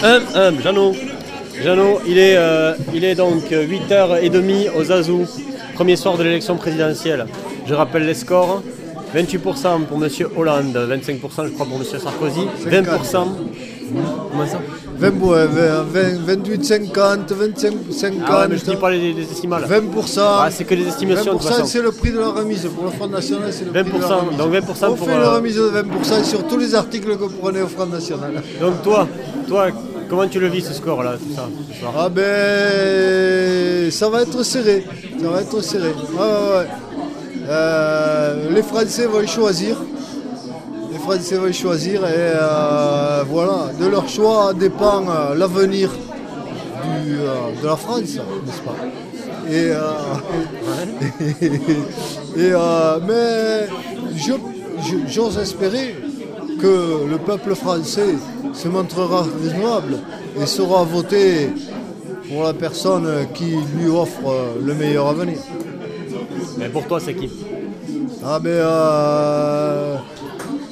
Hum, 0.03 0.23
hum, 0.35 0.61
Jeannot. 0.63 2.01
Il 2.07 2.19
est, 2.19 2.37
euh, 2.37 2.75
il 2.93 3.05
est 3.05 3.15
donc 3.15 3.45
8h30 3.51 4.71
aux 4.77 4.93
Azous, 4.93 5.29
premier 5.75 5.97
soir 5.97 6.19
de 6.19 6.25
l'élection 6.25 6.57
présidentielle. 6.57 7.27
Je 7.67 7.73
rappelle 7.73 8.05
les 8.05 8.15
scores. 8.15 8.63
28% 9.15 9.85
pour 9.85 10.03
M. 10.05 10.11
Hollande, 10.37 10.77
25% 10.91 11.47
je 11.47 11.51
crois 11.51 11.67
pour 11.67 11.77
M. 11.77 11.85
Sarkozy, 11.85 12.41
20%. 12.67 13.27
Comment 14.31 14.47
ça? 14.47 14.59
20, 14.97 15.09
ouais, 15.21 15.47
20, 15.47 15.83
20, 15.83 16.25
28, 16.25 16.65
50, 16.65 17.33
25, 17.33 17.73
50. 17.91 18.21
Ah 18.27 18.41
ouais, 18.41 18.47
mais 18.49 18.57
je 18.59 18.65
dis 18.65 18.77
pas 18.77 18.91
les, 18.91 19.13
les 19.13 19.23
estimales. 19.23 19.65
20%. 19.65 20.21
Ah, 20.21 20.49
c'est 20.51 20.65
que 20.65 20.75
les 20.75 20.87
estimations 20.89 21.35
de 21.35 21.39
toute 21.39 21.47
20% 21.49 21.51
façon. 21.53 21.67
c'est 21.67 21.83
le 21.83 21.93
prix 21.93 22.11
de 22.11 22.19
la 22.19 22.29
remise. 22.31 22.67
Pour 22.75 22.85
le 22.85 22.91
Front 22.91 23.09
National, 23.09 23.53
c'est 23.53 23.65
le 23.65 23.71
prix 23.73 23.83
de 23.85 24.01
la 24.01 24.09
20%, 24.09 24.21
remise. 24.21 24.39
donc 24.39 24.53
20% 24.53 24.59
On 24.89 24.95
pour, 24.95 25.07
fait 25.07 25.15
euh, 25.15 25.21
la 25.21 25.31
remise 25.35 25.57
de 25.57 25.63
20% 25.71 26.25
sur 26.25 26.47
tous 26.47 26.59
les 26.59 26.75
articles 26.75 27.09
que 27.17 27.23
vous 27.25 27.29
prenez 27.41 27.61
au 27.63 27.67
Front 27.69 27.87
National. 27.87 28.43
Donc 28.61 28.83
toi, 28.83 29.07
toi, 29.49 29.67
comment 30.09 30.27
tu 30.29 30.39
le 30.41 30.49
vis 30.49 30.63
ce 30.63 30.73
score 30.73 31.03
là 31.03 31.17
tout 31.19 31.35
ça, 31.35 31.49
Ah 31.97 32.09
ben, 32.09 33.91
ça 33.91 34.09
va 34.09 34.23
être 34.23 34.43
serré. 34.45 34.85
Ça 35.21 35.29
va 35.29 35.41
être 35.41 35.61
serré. 35.61 35.89
Ouais, 35.89 36.19
ouais, 36.19 36.59
ouais. 36.59 36.67
Euh, 37.47 38.51
les 38.51 38.63
Français 38.63 39.07
vont 39.07 39.27
choisir. 39.27 39.77
Les 40.91 40.99
Français 40.99 41.37
vont 41.37 41.53
choisir 41.53 42.05
et 42.05 42.13
euh, 42.17 43.23
voilà, 43.29 43.71
de 43.79 43.87
leur 43.87 44.09
choix 44.09 44.55
dépend 44.55 45.05
euh, 45.09 45.35
l'avenir 45.35 45.91
de 47.07 47.67
la 47.67 47.77
France, 47.77 48.01
n'est-ce 48.01 48.61
pas? 48.63 48.77
Et, 49.51 49.73
mais 53.07 53.69
j'ose 55.07 55.39
espérer 55.39 55.97
que 56.61 57.07
le 57.11 57.19
peuple 57.19 57.55
français 57.55 58.15
se 58.53 58.69
montrera 58.69 59.27
raisonnable 59.43 59.99
et 60.41 60.47
saura 60.47 60.85
voter 60.85 61.51
pour 62.29 62.45
la 62.45 62.55
personne 62.55 63.27
qui 63.35 63.57
lui 63.77 63.89
offre 63.91 64.57
le 64.63 64.75
meilleur 64.75 65.09
avenir. 65.09 65.39
Mais 66.59 66.69
pour 66.69 66.87
toi, 66.87 67.01
c'est 67.01 67.15
qui 67.15 67.31
Ah 68.25 68.39
ben 68.39 68.51
euh, 68.51 69.97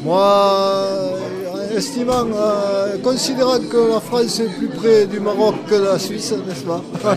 moi, 0.04 0.88
euh, 0.90 1.76
estimant, 1.76 2.26
euh, 2.34 2.98
considérant 3.04 3.60
que 3.60 3.92
la 3.92 4.00
France 4.00 4.40
est 4.40 4.48
plus 4.48 4.66
près 4.68 5.06
du 5.06 5.20
Maroc 5.20 5.54
que 5.68 5.76
de 5.76 5.84
la 5.84 5.98
Suisse, 5.98 6.32
n'est-ce 6.32 6.64
pas 6.64 6.82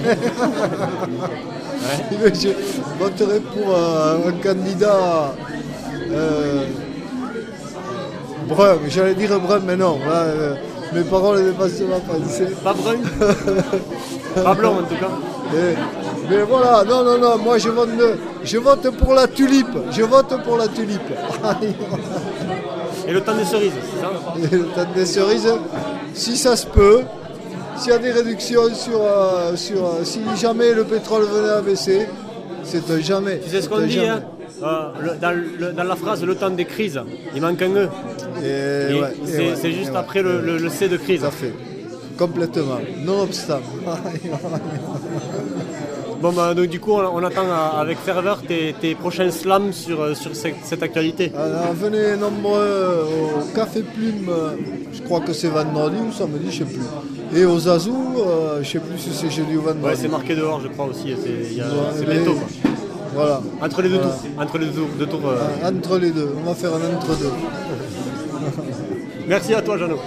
bien, 2.12 2.32
Je 2.34 2.49
voterai 2.99 3.39
pour 3.39 3.75
euh, 3.75 4.30
un 4.30 4.32
candidat 4.34 5.34
brun, 8.47 8.78
j'allais 8.88 9.15
dire 9.15 9.39
brun, 9.39 9.62
mais 9.65 9.78
non, 9.78 9.97
là, 10.08 10.25
mes 10.93 11.04
paroles 11.04 11.43
dépassent 11.43 11.82
ma 11.82 11.99
pensée. 11.99 12.47
Pas 12.63 12.73
brun 12.73 12.97
Pas 14.43 14.54
blanc 14.54 14.74
en 14.80 14.84
tout 14.84 14.95
cas. 14.95 15.10
Et- 15.56 15.76
mais 16.30 16.41
voilà, 16.41 16.84
non, 16.84 17.04
non, 17.04 17.17
non, 17.19 17.38
moi 17.38 17.58
je 17.58 17.69
vote, 17.69 17.89
je 18.43 18.58
vote 18.58 18.89
pour 18.98 19.13
la 19.13 19.28
tulipe, 19.28 19.67
je 19.91 20.02
vote 20.04 20.34
pour 20.43 20.58
la 20.58 20.67
tulipe. 20.67 21.12
Et 23.08 23.12
le 23.13 23.21
temps 23.21 23.36
des 23.36 23.45
cerises, 23.45 23.71
c'est 23.84 24.02
ça 24.02 24.12
Et 24.52 24.56
le 24.56 24.63
temps 24.65 24.88
des 24.95 25.06
cerises, 25.06 25.54
si 26.13 26.36
ça 26.36 26.56
se 26.56 26.65
peut, 26.65 27.02
s'il 27.78 27.91
y 27.91 27.95
a 27.95 28.00
des 28.00 28.12
réductions 28.12 28.74
sur, 28.74 29.00
euh, 29.02 29.56
sur 29.56 29.78
euh, 29.86 30.04
si 30.04 30.21
jamais 30.38 30.74
le 30.74 30.84
pétrole 30.86 31.24
venait 31.26 31.50
à 31.54 31.62
baisser, 31.62 32.08
c'est 32.63 32.89
un 32.89 33.00
jamais. 33.00 33.39
Tu 33.43 33.50
sais 33.50 33.62
ce 33.62 33.69
qu'on 33.69 33.82
dit 33.86 34.00
hein 34.00 34.21
Euh, 34.63 34.67
le- 35.02 35.15
dans, 35.21 35.32
le- 35.36 35.74
dans 35.74 35.84
la 35.84 35.95
phrase 35.98 36.24
le 36.24 36.34
temps 36.36 36.50
des 36.50 36.65
crises, 36.65 37.00
il 37.36 37.41
manque 37.41 37.62
un 37.62 37.76
E. 37.76 37.89
Et 38.43 38.95
Et 38.95 39.02
ouais, 39.02 39.13
c'est 39.26 39.67
ouais, 39.67 39.71
juste 39.74 39.91
ouais. 39.91 39.98
après 39.98 40.21
le, 40.21 40.39
le- 40.41 40.58
le 40.58 40.69
C 40.69 40.88
de 40.88 40.98
crise. 40.98 41.19
Tout 41.21 41.28
à 41.28 41.32
fait. 41.32 41.54
Complètement. 42.17 42.80
Nonobstant. 43.06 43.60
Bon 46.21 46.32
bah 46.32 46.54
donc 46.54 46.67
du 46.67 46.80
coup 46.80 46.93
on, 46.93 47.04
on 47.17 47.23
attend 47.23 47.43
euh, 47.45 47.82
avec 47.82 47.97
ferveur 47.99 48.41
tes, 48.41 48.73
tes 48.80 48.95
prochains 48.95 49.30
slams 49.30 49.73
sur, 49.73 50.01
euh, 50.01 50.13
sur 50.15 50.34
cette, 50.36 50.56
cette 50.63 50.82
actualité. 50.82 51.32
Alors, 51.38 51.73
venez 51.73 52.15
nombreux 52.15 53.06
au 53.06 53.56
Café 53.56 53.82
Plume, 53.84 54.32
je 54.93 55.01
crois 55.01 55.19
que 55.19 55.34
c'est 55.34 55.49
vendredi 55.49 55.97
ou 56.08 56.12
samedi, 56.13 56.51
je 56.51 56.63
ne 56.63 56.69
sais 56.69 56.73
plus. 56.73 57.38
Et 57.39 57.43
aux 57.45 57.67
Azous, 57.67 58.15
euh, 58.25 58.56
je 58.56 58.60
ne 58.60 58.63
sais 58.63 58.80
plus 58.80 58.97
si 58.97 59.10
c'est 59.13 59.30
jeudi 59.30 59.58
ou 59.58 59.62
vendredi. 59.62 59.86
Ouais 59.86 59.95
c'est 59.95 60.08
marqué 60.08 60.36
dehors 60.36 60.62
je 60.62 60.69
crois 60.69 60.86
aussi, 60.86 61.13
c'est 61.21 61.62
Ouais, 61.62 62.13
bientôt. 62.15 62.34
quoi. 62.36 62.47
Voilà. 63.13 63.41
Entre 63.62 63.82
les 63.82 63.89
deux 63.89 63.95
Voilà. 63.97 64.12
tours. 64.13 64.41
Entre 64.41 64.58
les 64.58 64.65
deux, 64.67 64.82
deux 64.97 65.06
tours. 65.06 65.21
euh. 65.28 65.38
Euh, 65.63 65.69
Entre 65.69 65.97
les 65.99 66.12
deux, 66.12 66.30
on 66.41 66.47
va 66.49 66.56
faire 66.56 66.71
un 66.73 66.95
entre-deux. 66.97 67.32
Merci 69.28 69.54
à 69.54 69.62
toi 69.62 69.78
Jeannot. 69.78 69.99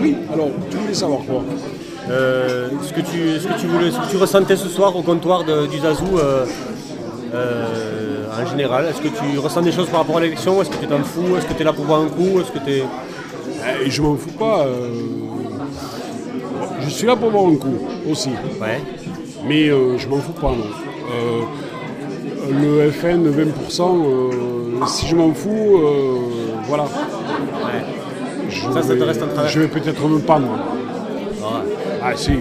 Oui, 0.00 0.16
alors, 0.32 0.48
tu 0.70 0.76
voulais 0.76 0.94
savoir 0.94 1.20
quoi? 1.26 1.42
Euh, 2.10 2.68
ce, 2.82 2.92
que 2.92 3.00
tu, 3.00 3.38
ce, 3.40 3.46
que 3.46 3.60
tu 3.60 3.66
voulais, 3.66 3.90
ce 3.90 3.96
que 3.98 4.10
tu 4.10 4.16
ressentais 4.16 4.56
ce 4.56 4.68
soir 4.68 4.96
au 4.96 5.02
comptoir 5.02 5.44
de- 5.44 5.66
du 5.66 5.78
Zazou 5.78 6.18
euh, 6.18 6.44
euh, 7.34 8.24
en 8.42 8.46
général. 8.50 8.86
Est-ce 8.86 9.00
que 9.00 9.08
tu 9.08 9.38
ressens 9.38 9.62
des 9.62 9.72
choses 9.72 9.88
par 9.88 10.00
rapport 10.00 10.16
à 10.16 10.20
l'élection? 10.20 10.60
Est-ce 10.60 10.70
que 10.70 10.76
tu 10.78 10.86
t'en 10.86 11.02
fous? 11.04 11.36
Est-ce 11.36 11.46
que 11.46 11.52
tu 11.52 11.60
es 11.60 11.64
là 11.64 11.72
pour 11.72 11.84
voir 11.84 12.00
un 12.00 12.08
coup? 12.08 12.40
Est-ce 12.40 12.50
que 12.50 12.58
tu 12.64 12.82
Eh, 13.84 13.90
je 13.90 14.02
m'en 14.02 14.16
fous 14.16 14.32
pas. 14.38 14.66
Je 16.82 16.88
suis 16.88 17.06
là 17.06 17.14
pour 17.16 17.30
voir 17.30 17.44
un 17.46 17.56
coup 17.56 17.78
aussi. 18.10 18.30
Mais 19.46 19.68
euh, 19.68 19.96
je 19.98 20.08
m'en 20.08 20.16
fous 20.18 20.32
pas, 20.32 20.50
non. 20.50 21.46
Le 22.50 22.90
FN 22.90 23.28
20%, 23.30 23.82
euh, 23.82 24.30
si 24.86 25.06
je 25.06 25.14
m'en 25.14 25.32
fous, 25.32 25.80
voilà. 26.66 26.84
Je 28.68 28.72
Ça, 28.74 28.82
ça 28.82 28.88
te 28.88 28.92
vais- 28.98 29.04
reste 29.04 29.22
en 29.22 29.26
travers. 29.28 29.50
Je 29.50 29.60
vais 29.60 29.68
peut-être 29.68 30.06
me 30.08 30.18
pendre. 30.20 30.48
Ah 32.02 32.12
si. 32.16 32.32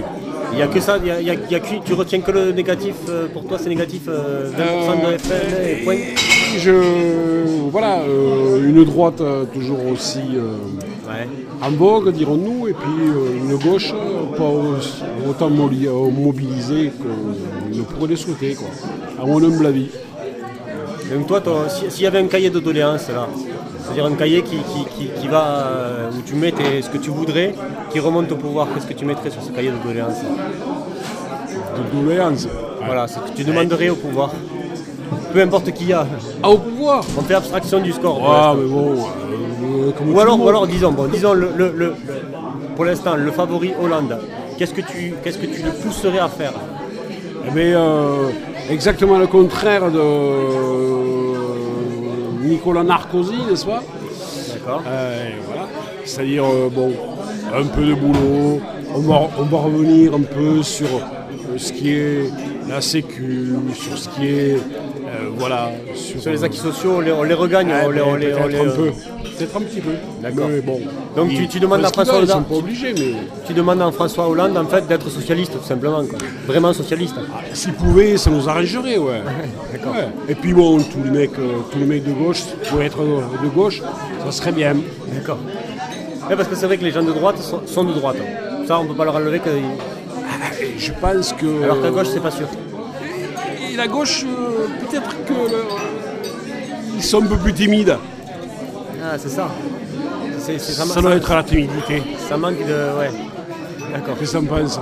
Il 0.51 0.55
n'y 0.55 0.61
a 0.63 0.67
que 0.67 0.79
ça, 0.79 0.97
il 0.99 1.07
y 1.07 1.11
a- 1.11 1.21
il 1.21 1.27
y 1.27 1.29
a- 1.29 1.33
il 1.35 1.51
y 1.51 1.55
a 1.55 1.59
que- 1.59 1.85
tu 1.85 1.93
retiens 1.93 2.21
que 2.21 2.31
le 2.31 2.51
négatif, 2.51 2.95
euh, 3.07 3.27
pour 3.31 3.45
toi 3.45 3.57
c'est 3.61 3.69
négatif, 3.69 4.01
euh, 4.07 4.49
20% 4.57 4.95
de 5.11 5.17
FN 5.17 5.67
et 5.67 5.83
point 5.83 5.95
Je, 6.57 6.71
voilà, 7.69 7.99
euh, 7.99 8.67
une 8.67 8.83
droite 8.83 9.21
euh, 9.21 9.43
toujours 9.53 9.77
aussi 9.93 10.19
euh, 10.35 10.55
en 11.61 11.69
vogue, 11.71 12.11
dirons-nous, 12.11 12.67
et 12.67 12.73
puis 12.73 12.97
euh, 13.09 13.37
une 13.43 13.55
gauche 13.57 13.93
euh, 13.93 14.35
pas 14.35 14.51
autant 15.29 15.51
euh, 15.51 16.09
mobilisée 16.11 16.91
qu'on 16.99 17.77
ne 17.77 17.83
pourrait 17.83 18.07
le 18.09 18.15
souhaiter, 18.15 18.55
quoi, 18.55 18.69
à 19.21 19.25
mon 19.27 19.37
humble 19.43 19.67
avis. 19.67 19.89
Donc 21.13 21.27
toi, 21.27 21.41
s'il 21.89 22.03
y 22.03 22.07
avait 22.07 22.19
un 22.19 22.27
cahier 22.27 22.49
de 22.49 22.59
doléances 22.59 23.09
là, 23.09 23.27
c'est-à-dire 23.93 24.05
un 24.05 24.15
cahier 24.15 24.41
qui, 24.43 24.57
qui- 24.57 24.85
qui- 24.95 25.09
qui 25.19 25.27
va, 25.27 25.43
euh, 25.47 26.09
où 26.17 26.21
tu 26.25 26.35
mets 26.35 26.51
tes- 26.51 26.81
ce 26.81 26.89
que 26.89 26.97
tu 26.97 27.09
voudrais, 27.09 27.53
qui 27.91 27.99
remonte 27.99 28.31
au 28.31 28.35
pouvoir, 28.35 28.67
qu'est-ce 28.73 28.85
que 28.87 28.93
tu 28.93 29.05
mettrais 29.05 29.29
sur 29.31 29.41
ce 29.41 29.49
cahier 29.51 29.71
de 29.71 29.87
doléances 29.87 30.21
De 31.77 31.99
doléances 32.01 32.47
Voilà, 32.85 33.07
c'est 33.07 33.19
ce 33.19 33.31
que 33.31 33.35
tu 33.37 33.43
demanderais 33.43 33.89
au 33.89 33.95
pouvoir. 33.95 34.31
Peu 35.33 35.41
importe 35.41 35.71
qui 35.71 35.85
y 35.85 35.93
a. 35.93 36.05
Ah, 36.41 36.49
au 36.49 36.57
pouvoir 36.57 37.03
On 37.17 37.21
fait 37.21 37.35
abstraction 37.35 37.79
du 37.79 37.91
score. 37.91 38.19
Ah, 38.23 38.53
l'instant. 38.55 38.55
mais 38.57 38.67
bon, 38.69 38.91
euh, 38.93 39.91
comme 39.97 40.13
ou, 40.13 40.19
alors, 40.19 40.63
ou 40.63 40.67
disons, 40.67 40.91
bon, 40.91 41.05
disons 41.05 41.33
le, 41.33 41.49
le- 41.55 41.73
le- 41.75 41.93
pour 42.75 42.85
l'instant, 42.85 43.15
le 43.15 43.31
favori 43.31 43.73
Hollande, 43.81 44.17
qu'est-ce 44.57 44.73
que 44.73 44.81
tu, 44.81 45.13
qu'est-ce 45.23 45.37
que 45.37 45.45
tu 45.45 45.61
le 45.61 45.71
pousserais 45.71 46.19
à 46.19 46.29
faire? 46.29 46.53
Eh 47.47 47.51
bien, 47.51 47.79
euh, 47.79 48.29
exactement 48.69 49.17
le 49.17 49.27
contraire 49.27 49.91
de 49.91 49.99
euh, 49.99 50.98
Nicolas 52.49 52.83
Narcosi, 52.83 53.35
n'est-ce 53.49 53.65
pas 53.65 53.81
D'accord. 54.53 54.81
voilà. 54.83 55.67
C'est-à-dire, 56.03 56.43
euh, 56.45 56.69
bon, 56.73 56.91
un 57.55 57.65
peu 57.65 57.85
de 57.85 57.93
boulot. 57.93 58.61
On 58.93 58.99
va, 59.01 59.29
on 59.37 59.43
va 59.43 59.57
revenir 59.59 60.15
un 60.15 60.21
peu 60.21 60.63
sur 60.63 60.87
euh, 60.87 61.57
ce 61.57 61.71
qui 61.71 61.91
est 61.91 62.23
la 62.67 62.81
sécu, 62.81 63.53
sur 63.75 63.97
ce 63.97 64.09
qui 64.09 64.25
est. 64.27 64.57
euh, 65.29 65.35
voilà. 65.37 65.71
Sur 65.95 66.31
les 66.31 66.43
acquis 66.43 66.57
sociaux, 66.57 66.95
on 66.97 66.99
les, 67.01 67.11
on 67.11 67.23
les 67.23 67.33
regagne, 67.33 67.69
Ah, 67.71 67.83
on 67.85 67.89
les, 67.91 67.99
ben, 67.99 68.05
on 68.07 68.15
les- 68.15 68.33
on 68.33 68.37
peut-être 68.37 68.49
les- 68.49 68.59
un 68.59 68.71
peu. 68.75 68.91
Peut-être 69.37 69.55
un 69.57 69.61
petit 69.61 69.79
peu. 69.79 69.91
D'accord. 70.21 70.49
Bon. 70.65 70.79
Donc 71.15 71.29
tu, 71.29 71.47
tu 71.47 71.59
demandes 71.59 71.85
à 71.85 71.89
François 71.89 72.15
Hollande. 72.15 72.27
Ils 72.29 72.31
sont 72.33 72.41
pas 72.43 72.55
obligés, 72.55 72.93
mais. 72.93 73.13
Tu 73.47 73.53
demandes 73.53 73.81
à 73.81 73.91
François 73.91 74.27
Hollande 74.27 74.57
en 74.57 74.65
fait 74.65 74.85
d'être 74.87 75.09
socialiste 75.09 75.53
tout 75.53 75.65
simplement 75.65 76.03
quoi. 76.05 76.17
Vraiment 76.45 76.73
socialiste. 76.73 77.15
S'ils 77.53 77.73
pouvaient, 77.73 78.17
ça 78.17 78.29
nous 78.31 78.47
arrangerait, 78.49 78.97
ouais. 78.97 79.21
Ouais. 79.73 80.07
Et 80.27 80.35
puis 80.35 80.53
bon, 80.53 80.77
tous 80.79 81.03
les 81.05 81.09
mecs, 81.11 81.39
euh, 81.39 81.59
tous 81.71 81.79
les 81.79 81.85
mecs 81.85 82.03
de 82.03 82.11
gauche, 82.11 82.41
pour 82.69 82.81
être 82.81 82.97
de 82.99 83.47
gauche, 83.49 83.81
ça 84.25 84.31
serait 84.31 84.51
bien. 84.51 84.75
D'accord. 85.13 85.37
Ouais, 86.29 86.35
parce 86.35 86.47
que 86.49 86.55
c'est 86.55 86.65
vrai 86.65 86.77
que 86.77 86.83
les 86.83 86.91
gens 86.91 87.01
de 87.03 87.11
droite 87.13 87.37
sont, 87.39 87.61
sont 87.65 87.83
de 87.85 87.93
droite. 87.93 88.17
Ça 88.67 88.79
on 88.79 88.85
peut 88.85 88.93
pas 88.93 89.05
leur 89.05 89.15
enlever 89.15 89.39
que. 89.39 89.49
Je 90.77 90.91
pense 91.01 91.33
que. 91.33 91.63
Alors 91.63 91.81
qu'à 91.81 91.89
gauche 91.91 92.07
c'est 92.13 92.19
pas 92.21 92.31
sûr. 92.31 92.47
La 93.79 93.87
gauche, 93.87 94.25
euh, 94.25 94.67
peut-être 94.81 95.09
que 95.25 95.33
le- 95.33 95.63
ils 96.97 97.01
sont 97.03 97.23
un 97.23 97.27
peu 97.27 97.37
plus 97.37 97.53
timides. 97.53 97.95
Ah 99.01 99.15
c'est 99.17 99.29
ça. 99.29 99.47
Ça 100.67 101.01
doit 101.01 101.15
être 101.15 101.33
la 101.33 101.43
timidité. 101.43 102.03
Ça 102.27 102.35
manque 102.35 102.57
de. 102.59 102.97
Ouais. 102.99 103.09
D'accord. 103.93 104.15
Qu'est-ce 104.19 104.31
que 104.33 104.37
ça 104.37 104.41
me 104.41 104.47
pense 104.47 104.77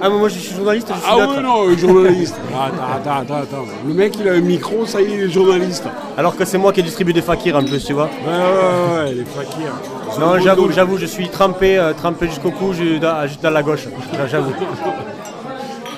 Ah 0.00 0.08
mais 0.08 0.18
moi 0.18 0.28
je 0.28 0.38
suis 0.38 0.54
journaliste, 0.54 0.86
je 0.94 1.00
suis 1.00 1.04
Ah 1.10 1.16
oui, 1.18 1.42
non, 1.42 1.66
euh, 1.68 1.76
journaliste. 1.76 2.36
Attends, 2.54 2.76
attends, 2.96 3.20
attends, 3.22 3.42
attends. 3.42 3.66
Le 3.88 3.92
mec, 3.94 4.14
il 4.20 4.28
a 4.28 4.32
un 4.34 4.40
micro, 4.40 4.86
ça 4.86 5.00
y 5.00 5.04
est, 5.06 5.14
il 5.14 5.20
est 5.24 5.28
journaliste. 5.28 5.84
Alors 6.16 6.36
que 6.36 6.44
c'est 6.44 6.58
moi 6.58 6.72
qui 6.72 6.82
distribue 6.84 7.12
des 7.12 7.22
fakirs 7.22 7.56
en 7.56 7.64
plus, 7.64 7.84
tu 7.84 7.92
vois. 7.92 8.04
Ouais, 8.24 8.32
ouais, 8.32 9.04
ouais, 9.04 9.14
les 9.14 9.24
fakirs. 9.24 9.74
Non, 10.20 10.38
j'avoue, 10.38 10.70
j'avoue, 10.70 10.96
je 10.98 11.06
suis 11.06 11.28
trempé, 11.28 11.76
euh, 11.76 11.92
trempé 11.92 12.28
jusqu'au 12.28 12.52
cou, 12.52 12.72
ju- 12.72 13.00
dans, 13.00 13.26
juste 13.26 13.42
dans 13.42 13.50
la 13.50 13.62
gauche. 13.64 13.86
J'avoue. 14.30 14.52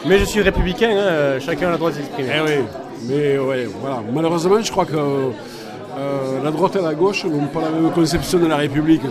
Mais 0.06 0.18
je 0.18 0.24
suis 0.24 0.40
républicain, 0.42 0.90
hein, 0.90 0.96
euh, 1.00 1.40
chacun 1.40 1.68
a 1.68 1.72
le 1.72 1.78
droit 1.78 1.90
de 1.90 1.96
s'exprimer. 1.96 2.28
Eh 2.37 2.40
oui, 2.40 2.64
mais 3.08 3.38
ouais, 3.38 3.68
voilà. 3.80 4.02
Malheureusement, 4.12 4.61
je 4.61 4.70
crois 4.70 4.84
que 4.87 4.94
euh, 4.96 6.42
la 6.44 6.50
droite 6.50 6.76
et 6.76 6.82
la 6.82 6.94
gauche 6.94 7.24
n'ont 7.24 7.46
pas 7.46 7.62
la 7.62 7.70
même 7.70 7.90
conception 7.90 8.38
de 8.38 8.46
la 8.46 8.56
République. 8.56 9.02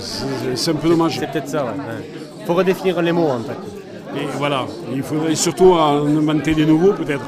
C'est- 0.56 0.72
un 0.72 0.76
peu 0.76 0.90
dommage. 0.90 1.18
C'est 1.20 1.30
peut-être 1.32 1.50
ça, 1.50 1.64
ouais. 1.66 1.72
ouais. 1.72 2.46
Faut 2.46 2.54
redéfinir 2.54 3.02
les 3.02 3.12
mots 3.12 3.28
en 3.30 3.40
fait. 3.40 4.20
Et 4.20 4.26
voilà, 4.38 4.66
il 4.94 5.04
faudrait 5.04 5.36
surtout 5.36 5.74
en 5.74 6.06
inventer 6.08 6.56
des 6.56 6.66
nouveaux, 6.66 6.94
peut-être. 6.94 7.26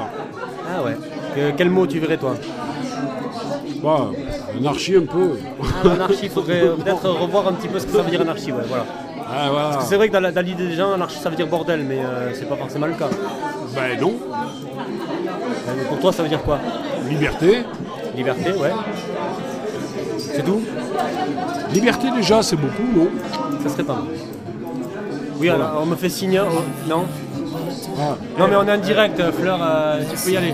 Ah 0.68 0.82
ouais. 0.84 0.96
Que- 1.36 1.52
quel 1.58 1.70
mot 1.70 1.86
tu 1.86 2.00
verrais 2.00 2.18
toi? 2.18 2.36
Bah, 3.84 4.10
anarchie 4.58 4.96
un 4.96 5.06
peu. 5.06 5.32
Ah, 5.62 5.88
l'anarchie, 5.88 6.20
il 6.24 6.30
faudrait 6.30 6.62
euh, 6.64 6.76
peut-être 6.76 7.08
revoir 7.10 7.48
un 7.50 7.54
petit 7.54 7.68
peu 7.68 7.80
ce 7.80 7.86
que 7.86 7.92
ça 7.94 8.02
veut 8.02 8.10
dire 8.12 8.22
anarchie, 8.22 8.52
ouais, 8.52 8.64
voilà. 8.68 8.86
Ah, 9.32 9.50
voilà. 9.52 9.70
Parce 9.70 9.84
que 9.84 9.90
c'est 9.90 9.96
vrai 9.96 10.08
que 10.08 10.14
dans 10.14 10.20
la- 10.20 10.32
dans 10.32 10.42
l'idée 10.46 10.68
des 10.68 10.76
gens, 10.76 10.90
ça 11.08 11.30
veut 11.30 11.36
dire 11.36 11.48
bordel, 11.48 11.84
mais 11.88 12.00
euh, 12.00 12.32
c'est 12.34 12.48
pas 12.50 12.56
forcément 12.56 12.88
le 12.88 12.94
cas. 12.94 13.10
Ben 13.76 14.00
non. 14.00 14.14
Euh, 14.30 15.72
mais 15.78 15.84
pour 15.86 16.00
toi, 16.00 16.12
ça 16.12 16.24
veut 16.24 16.30
dire 16.30 16.42
quoi? 16.42 16.60
Liberté. 17.08 17.64
Liberté, 18.16 18.52
ouais. 18.54 18.72
C'est 20.18 20.44
tout? 20.44 20.62
Liberté 21.72 22.08
déjà, 22.16 22.42
c'est 22.42 22.56
beaucoup, 22.56 22.84
non? 22.96 23.08
Ça 23.64 23.70
serait 23.70 23.84
pas 23.84 23.94
mal. 23.94 24.04
Oui, 25.40 25.50
alors, 25.50 25.80
on 25.82 25.86
me 25.86 25.96
fait 25.96 26.10
signe. 26.10 26.42
oh, 26.44 26.62
non? 26.88 27.06
Ah. 28.00 28.16
Non, 28.38 28.48
mais 28.48 28.56
on 28.56 28.68
est 28.68 28.72
en 28.74 28.78
direct, 28.78 29.20
euh, 29.20 29.32
Fleur, 29.32 29.60
euh, 29.62 30.02
tu 30.10 30.18
peux 30.26 30.32
y 30.32 30.38
aller. 30.38 30.54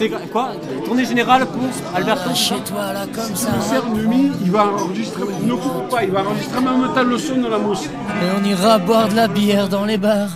C'est 0.00 0.08
quoi 0.08 0.52
Tournée 0.86 1.04
générale 1.04 1.44
pour 1.44 1.68
Alberto 1.94 2.34
Chez 2.34 2.58
toi 2.60 2.90
là 2.94 3.04
comme 3.14 3.36
ça. 3.36 3.50
Le 3.54 3.60
cerf 3.60 3.86
Numi, 3.90 4.32
il 4.40 4.50
va 4.50 4.68
enregistrer, 4.68 5.24
ne 5.42 5.52
coupe 5.52 5.90
pas, 5.90 6.04
il 6.04 6.10
va 6.10 6.22
enregistrer 6.22 6.56
en 6.56 6.62
même 6.62 7.18
son 7.18 7.36
de 7.36 7.48
la 7.48 7.58
mousse. 7.58 7.84
Et 7.84 8.26
on 8.34 8.42
ira 8.42 8.78
boire 8.78 9.10
de 9.10 9.16
la 9.16 9.28
bière 9.28 9.68
dans 9.68 9.84
les 9.84 9.98
bars. 9.98 10.30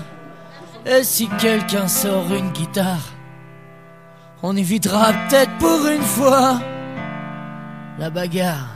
Et 0.84 1.02
si 1.02 1.28
quelqu'un 1.40 1.88
sort 1.88 2.26
une 2.30 2.50
guitare, 2.50 3.08
on 4.42 4.54
évitera 4.54 5.14
peut-être 5.30 5.56
pour 5.58 5.86
une 5.86 6.02
fois 6.02 6.60
la 7.98 8.10
bagarre. 8.10 8.68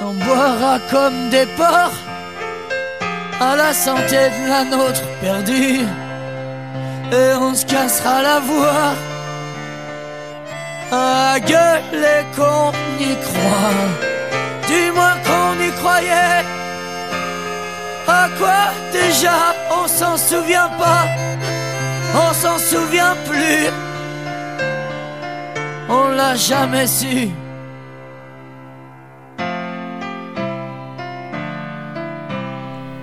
On 0.00 0.12
boira 0.24 0.80
comme 0.90 1.30
des 1.30 1.46
porcs 1.56 2.00
à 3.40 3.54
la 3.54 3.72
santé 3.72 4.16
de 4.16 4.48
la 4.48 4.64
nôtre 4.64 5.04
perdue. 5.20 5.86
Et 7.12 7.34
on 7.40 7.54
se 7.54 7.64
cassera 7.64 8.22
la 8.22 8.40
voix 8.40 8.94
à 10.90 11.38
gueuler 11.40 12.24
qu'on 12.36 12.72
y 12.98 13.14
croit. 13.26 13.84
Du 14.66 14.92
moins 14.92 15.16
qu'on 15.26 15.62
y 15.62 15.70
croyait. 15.80 16.44
À 18.06 18.28
quoi 18.38 18.64
déjà 18.92 19.54
on 19.70 19.88
s'en 19.88 20.16
souvient 20.16 20.68
pas, 20.78 21.06
on 22.14 22.32
s'en 22.34 22.58
souvient 22.58 23.16
plus, 23.26 23.70
on 25.88 26.08
l'a 26.08 26.34
jamais 26.34 26.86
su. 26.86 27.30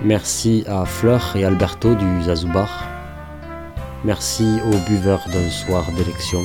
Merci 0.04 0.64
à 0.68 0.84
Fleur 0.84 1.32
et 1.34 1.44
Alberto 1.44 1.94
du 1.94 2.22
Zazoubar. 2.22 2.91
Merci 4.04 4.58
aux 4.66 4.90
buveurs 4.90 5.24
d'un 5.32 5.48
soir 5.48 5.90
d'élection. 5.92 6.40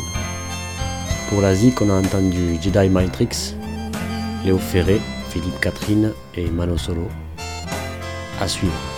Pour 1.29 1.41
la 1.41 1.55
ZIC, 1.55 1.81
on 1.81 1.89
a 1.89 1.93
entendu 1.93 2.57
Jedi 2.61 2.87
Matrix, 2.87 3.55
Léo 4.45 4.59
Ferré, 4.59 5.01
Philippe 5.29 5.59
Catherine 5.59 6.13
et 6.35 6.49
Mano 6.51 6.77
Solo. 6.77 7.07
À 8.39 8.47
suivre. 8.47 8.96